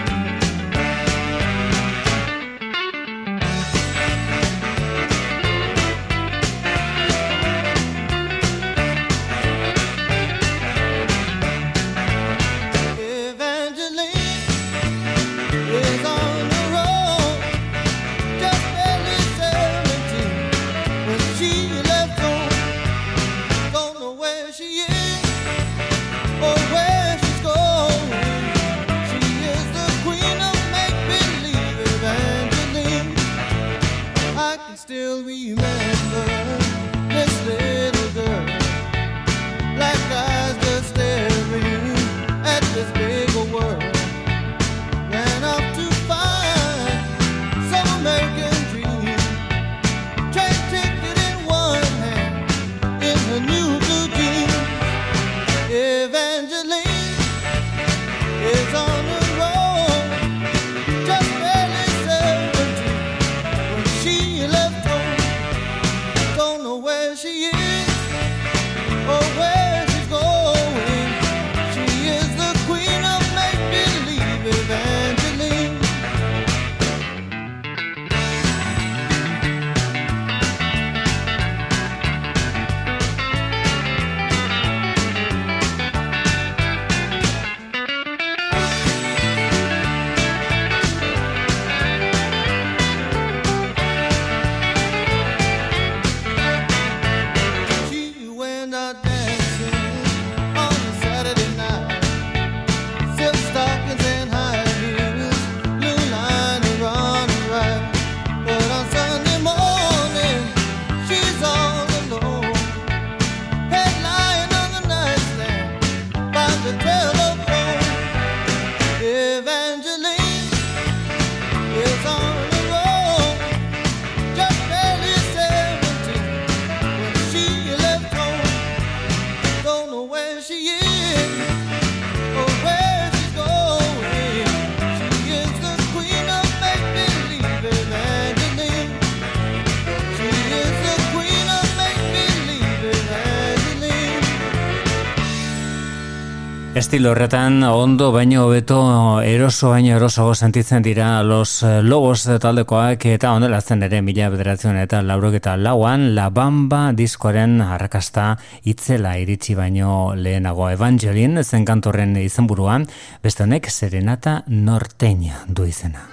estilo 146.94 147.10
horretan 147.10 147.64
ondo 147.64 148.12
baino 148.12 148.44
hobeto 148.46 149.20
eroso 149.26 149.72
baino 149.72 149.96
erosoago 149.96 150.36
sentitzen 150.36 150.84
dira 150.86 151.24
los 151.24 151.64
eh, 151.64 151.82
lobos 151.82 152.22
taldekoak 152.22 153.08
eta 153.10 153.32
ondela 153.34 153.62
zen 153.62 153.82
ere 153.88 154.04
mila 154.06 154.28
bederatzen 154.30 154.78
eta 154.78 155.02
laurok 155.02 155.40
eta 155.40 155.56
lauan 155.58 156.14
La 156.14 156.30
Bamba 156.30 156.92
diskoaren 156.94 157.64
arrakasta 157.66 158.38
itzela 158.62 159.18
iritsi 159.18 159.58
baino 159.58 160.14
lehenago 160.14 160.70
Evangelin 160.70 161.42
zen 161.44 161.66
kantorren 161.66 162.14
izenburuan 162.22 162.86
beste 163.24 163.48
honek 163.48 163.72
Serenata 163.72 164.44
Norteña 164.46 165.48
du 165.48 165.66
izena. 165.66 166.06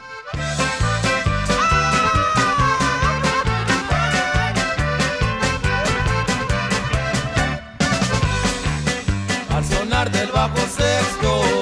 del 10.08 10.30
bajo 10.32 10.56
sexto. 10.56 11.59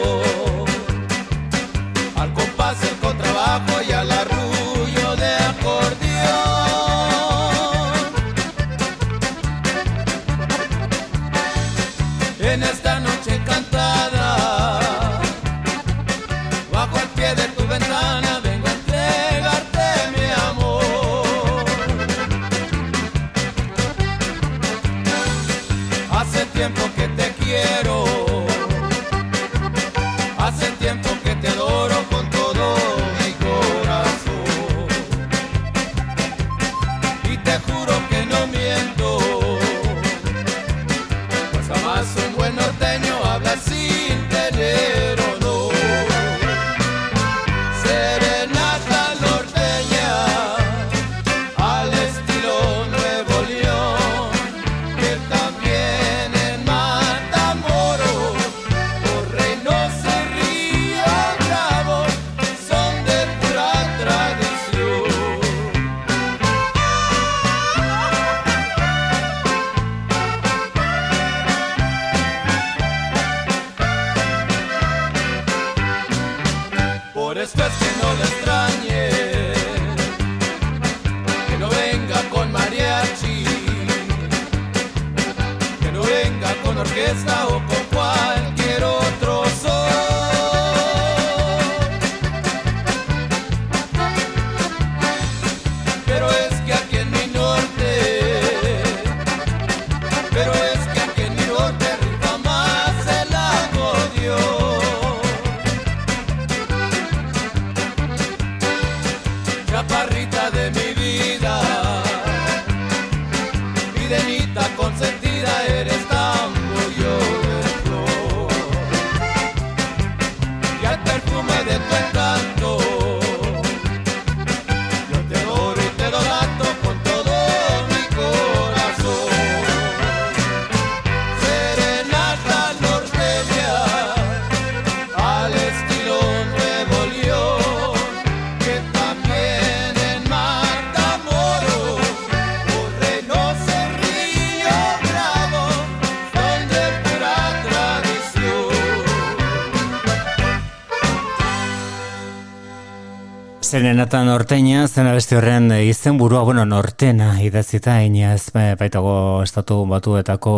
Serenata 153.78 154.24
norteña, 154.24 154.88
zena 154.90 155.12
beste 155.14 155.36
horren 155.38 155.70
izen 155.70 156.16
burua, 156.18 156.40
bueno, 156.42 156.64
nortena 156.66 157.28
idazita 157.38 157.92
inaz 158.02 158.50
baitago 158.50 159.44
estatu 159.44 159.76
batuetako 159.86 160.54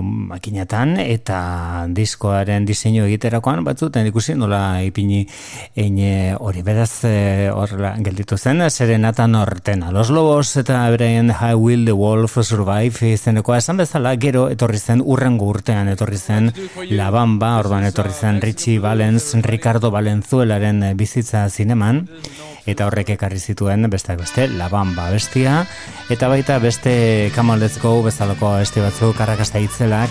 um, 0.00 0.08
makinetan 0.32 0.96
eta 0.98 1.86
diskoaren 1.94 2.66
diseinu 2.66 3.04
egiterakoan 3.04 3.62
batzuten 3.62 4.08
ikusi 4.10 4.34
nola 4.34 4.80
ipini 4.82 5.20
eine 5.78 6.34
hori 6.34 6.64
beraz 6.66 7.04
eh, 7.06 7.52
horrela 7.54 7.92
gelditu 8.02 8.34
zen 8.34 8.66
Serenata 8.68 9.28
nortena. 9.28 9.92
Los 9.92 10.10
Lobos 10.10 10.56
eta 10.56 10.82
bereien 10.90 11.30
How 11.30 11.54
Will 11.54 11.86
the 11.86 11.94
Wolf 11.94 12.36
Survive 12.42 13.12
izenekoa 13.12 13.60
esan 13.62 13.78
bezala 13.78 14.16
gero 14.16 14.48
etorri 14.50 14.82
zen 14.82 15.04
urrengo 15.06 15.46
urtean 15.54 15.86
etorri 15.94 16.18
zen 16.18 16.50
La 16.90 17.12
Bamba, 17.14 17.60
orban 17.62 17.86
etorri 17.86 18.10
zen 18.10 18.42
Richie 18.42 18.82
Valens, 18.82 19.36
Ricardo 19.46 19.94
Valenzuelaren 19.94 20.82
bizitza 20.98 21.46
zineman 21.48 22.08
eta 22.66 22.86
horrek 22.86 23.14
ekarri 23.16 23.38
zituen 23.38 23.88
beste 23.90 24.16
beste 24.16 24.48
La 24.48 24.68
Bamba 24.68 25.10
bestia 25.10 25.64
eta 26.10 26.28
baita 26.28 26.58
beste 26.58 27.32
go 27.82 28.02
bezalako 28.02 28.56
beste 28.58 28.80
batzuk 28.80 29.20
arrakasta 29.20 29.58
hitzelak 29.58 30.10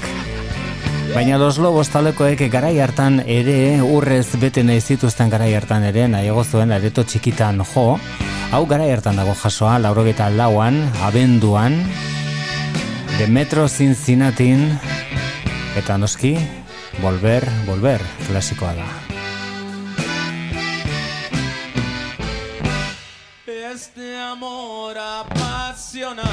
Baina 1.14 1.40
los 1.40 1.58
lobos 1.58 1.90
talekoek 1.90 2.40
garai 2.52 2.80
hartan 2.80 3.24
ere 3.26 3.82
urrez 3.82 4.38
bete 4.38 4.64
nahi 4.64 4.80
zituzten 4.80 5.30
garai 5.30 5.56
hartan 5.56 5.84
ere 5.84 6.08
nahiago 6.08 6.44
zuen 6.44 6.72
areto 6.72 7.04
txikitan 7.04 7.64
jo. 7.74 7.98
Hau 8.52 8.66
garai 8.70 8.92
hartan 8.94 9.18
dago 9.18 9.34
jasoa 9.34 9.80
laurogeta 9.80 10.30
lauan 10.30 10.80
abenduan 11.02 11.82
de 13.18 13.28
metro 13.28 13.68
zinzinatin 13.68 14.70
eta 15.82 15.98
noski 15.98 16.38
volver, 17.02 17.50
volver 17.66 18.02
klasikoa 18.28 18.76
da 18.78 19.09
este 23.80 24.18
amor 24.20 24.98
apasionado 24.98 26.30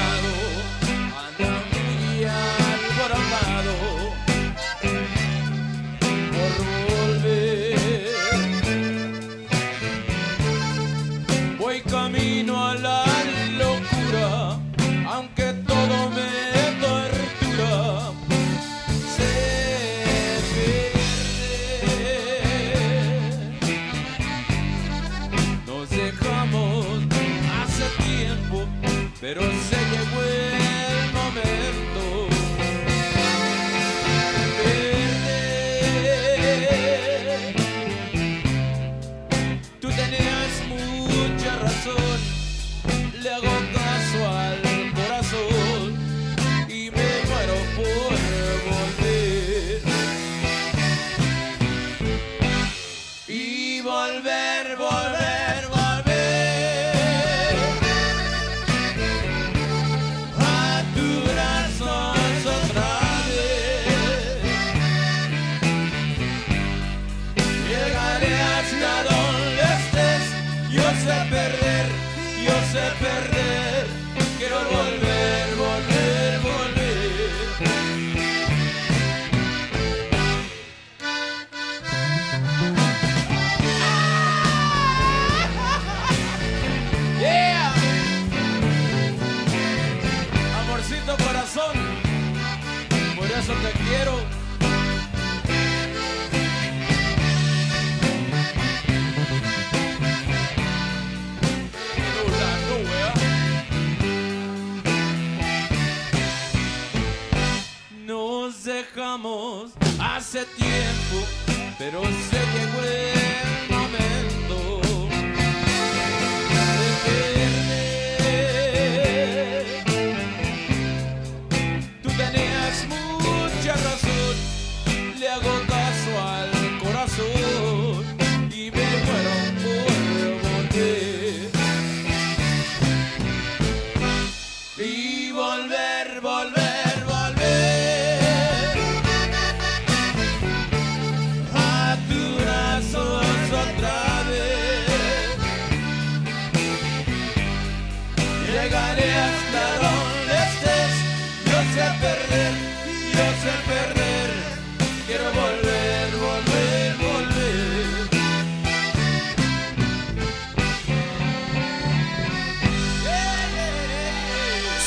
pero 111.89 112.36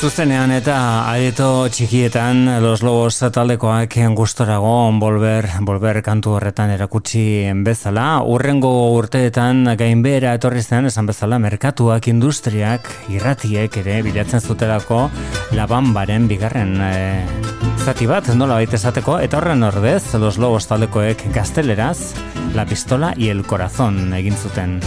Zuzenean 0.01 0.49
eta 0.49 0.75
areto 1.11 1.67
txikietan 1.69 2.47
Los 2.63 2.81
Lobos 2.81 3.19
taldekoak 3.21 3.99
gustorago 4.17 4.89
volver, 4.97 5.45
volver 5.61 5.99
kantu 6.01 6.31
horretan 6.39 6.71
erakutsi 6.73 7.45
bezala. 7.61 8.23
Urrengo 8.25 8.71
urteetan 8.95 9.75
gainbera 9.77 10.33
etorri 10.33 10.63
zen 10.63 10.89
esan 10.89 11.05
bezala 11.05 11.37
merkatuak, 11.37 12.07
industriak, 12.09 12.89
irratiek 13.13 13.77
ere 13.83 14.01
bilatzen 14.01 14.41
zutelako 14.41 15.03
labambaren 15.53 16.25
bigarren 16.27 16.73
e, 16.81 16.93
zati 17.85 18.09
bat 18.09 18.33
nola 18.33 18.57
baita 18.57 18.81
esateko 18.81 19.19
eta 19.21 19.37
horren 19.37 19.61
ordez 19.69 20.15
Los 20.15 20.39
Lobos 20.41 20.65
taldekoek 20.65 21.27
gazteleraz 21.29 22.15
La 22.55 22.65
pistola 22.65 23.13
y 23.15 23.29
el 23.29 23.45
corazón 23.45 24.15
egin 24.15 24.33
zuten. 24.33 24.79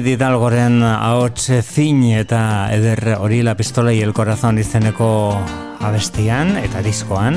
David 0.00 0.14
Hidalgoren 0.16 0.80
ahots 0.82 1.50
fin 1.60 1.98
eta 2.16 2.70
eder 2.72 3.18
hori 3.18 3.42
la 3.44 3.52
pistola 3.54 3.92
el 3.92 4.14
corazón 4.16 4.56
izeneko 4.56 5.36
abestian 5.76 6.54
eta 6.56 6.80
diskoan. 6.80 7.36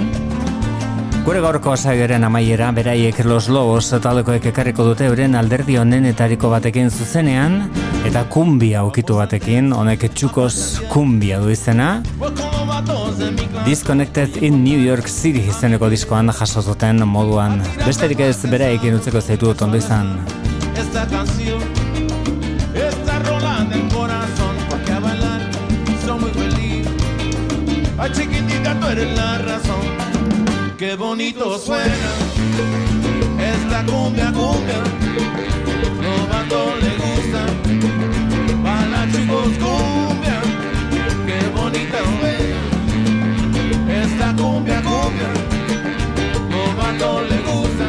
Gure 1.26 1.42
gaurko 1.44 1.76
saioaren 1.76 2.24
amaiera 2.24 2.70
beraiek 2.72 3.20
Los 3.26 3.50
Lobos 3.50 3.90
taldekoek 3.92 4.48
ekarriko 4.54 4.86
dute 4.88 5.10
euren 5.12 5.36
alderdi 5.36 5.76
honenetariko 5.76 6.54
batekin 6.54 6.88
zuzenean 6.90 7.66
eta 8.08 8.24
kumbia 8.32 8.86
ukitu 8.88 9.20
batekin, 9.20 9.74
honek 9.76 10.08
txukos 10.16 10.86
kumbia 10.88 11.42
du 11.44 11.52
izena. 11.52 11.98
Disconnected 13.66 14.40
in 14.40 14.64
New 14.64 14.80
York 14.80 15.12
City 15.12 15.50
izeneko 15.52 15.92
diskoan 15.92 16.32
jaso 16.32 16.64
zuten 16.64 17.04
moduan. 17.04 17.60
Besterik 17.84 18.24
ez 18.24 18.38
beraiek 18.48 18.88
utzeko 19.02 19.20
zaitu 19.20 19.52
dut 19.52 19.68
ondo 19.68 19.84
izan. 19.84 20.16
Bonito 30.96 31.58
suena. 31.58 32.12
Esta 33.40 33.86
cumbia, 33.86 34.32
cumbia, 34.32 34.80
los 36.02 36.30
vatos 36.30 36.84
le 36.84 36.96
gusta, 36.98 37.46
para 38.64 39.12
chicos 39.12 39.54
cumbia, 39.60 40.42
qué 41.26 41.40
bonita 41.56 41.98
suena. 42.20 42.60
Esta 44.04 44.36
cumbia, 44.36 44.82
cumbia, 44.82 45.30
los 46.50 46.76
vatos 46.78 47.30
le 47.30 47.38
gusta, 47.40 47.86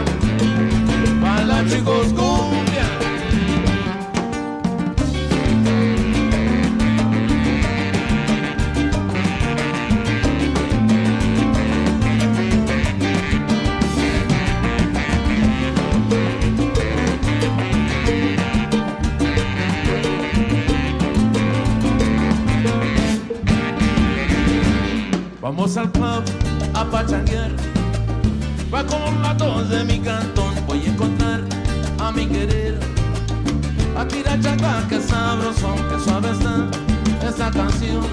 para 1.21 1.69
chicos 1.69 2.07
cumbia. 2.13 2.34
Vamos 25.45 25.77
al 25.77 25.93
club 25.93 26.25
a 26.73 26.85
pachanguear. 26.87 27.51
Va 28.73 28.83
con 28.83 29.21
la 29.21 29.37
tos 29.37 29.69
de 29.69 29.85
mi 29.85 29.99
cantón. 29.99 30.55
Voy 30.67 30.81
a 30.87 30.89
encontrar 30.89 31.43
a 31.99 32.11
mi 32.13 32.25
querer. 32.27 32.81
A 33.95 34.09
tirar 34.09 34.41
chaca, 34.41 34.89
que 34.89 34.99
sabrosón, 34.99 35.77
que 35.91 36.01
suave 36.03 36.31
está 36.31 36.71
esta 37.29 37.51
canción. 37.51 38.07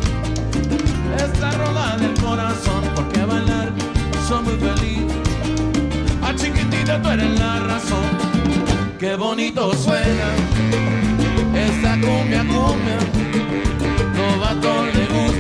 Esta 1.16 1.52
rola 1.52 1.96
del 2.02 2.14
corazón, 2.16 2.84
porque 2.96 3.24
bailar 3.24 3.72
soy 4.28 4.44
muy 4.44 4.58
feliz. 4.58 5.14
A 6.22 6.36
chiquitita, 6.36 7.02
tú 7.02 7.12
eres 7.12 7.40
la 7.40 7.60
razón. 7.60 8.10
Qué 9.00 9.16
bonito 9.16 9.74
suena 9.74 10.36
esta 11.56 11.94
cumbia, 11.94 12.40
cumbia. 12.40 13.00
Los 14.18 14.40
vatos 14.42 14.96
le 14.96 15.06
gusta 15.06 15.31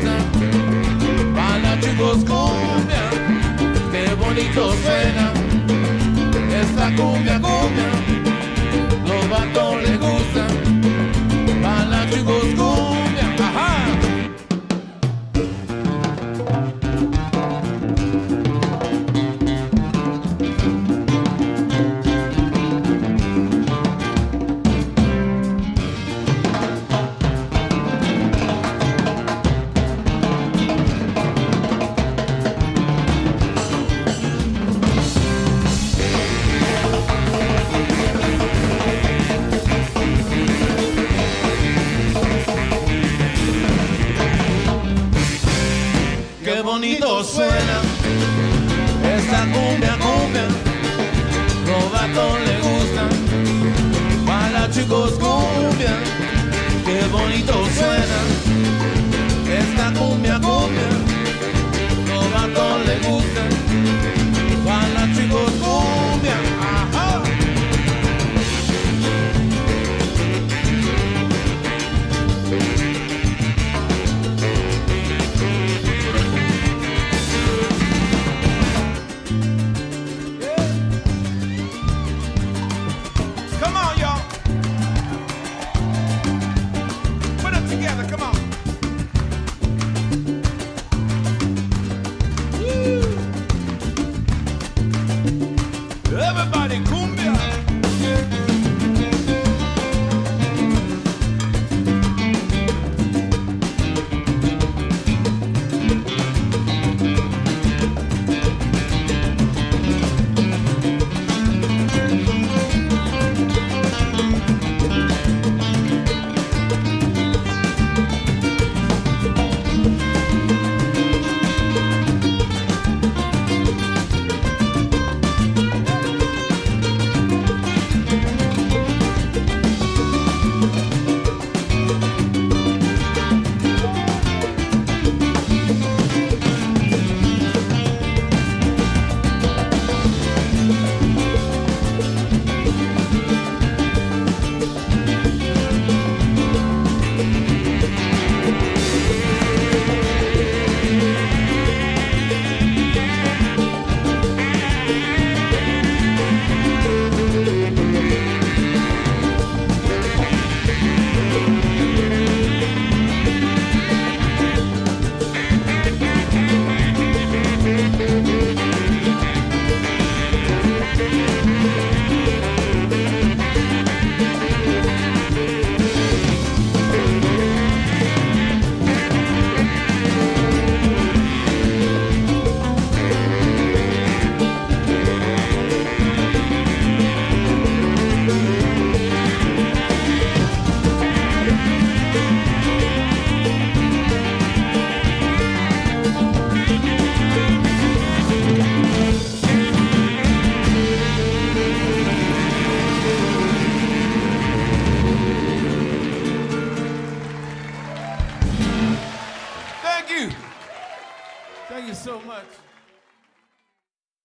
chicos 1.91 2.17
cumbia, 2.17 3.09
qué 3.91 4.13
bonito 4.15 4.73
suena. 4.83 5.33
Esta 6.61 6.95
cumbia, 6.95 7.39
cumbia, 7.41 7.91
los 9.07 9.29
vatos 9.29 9.83
le 9.83 9.97
gusta. 9.97 10.47
Para 11.61 12.09
chicos 12.09 12.43
cumbia, 12.55 12.80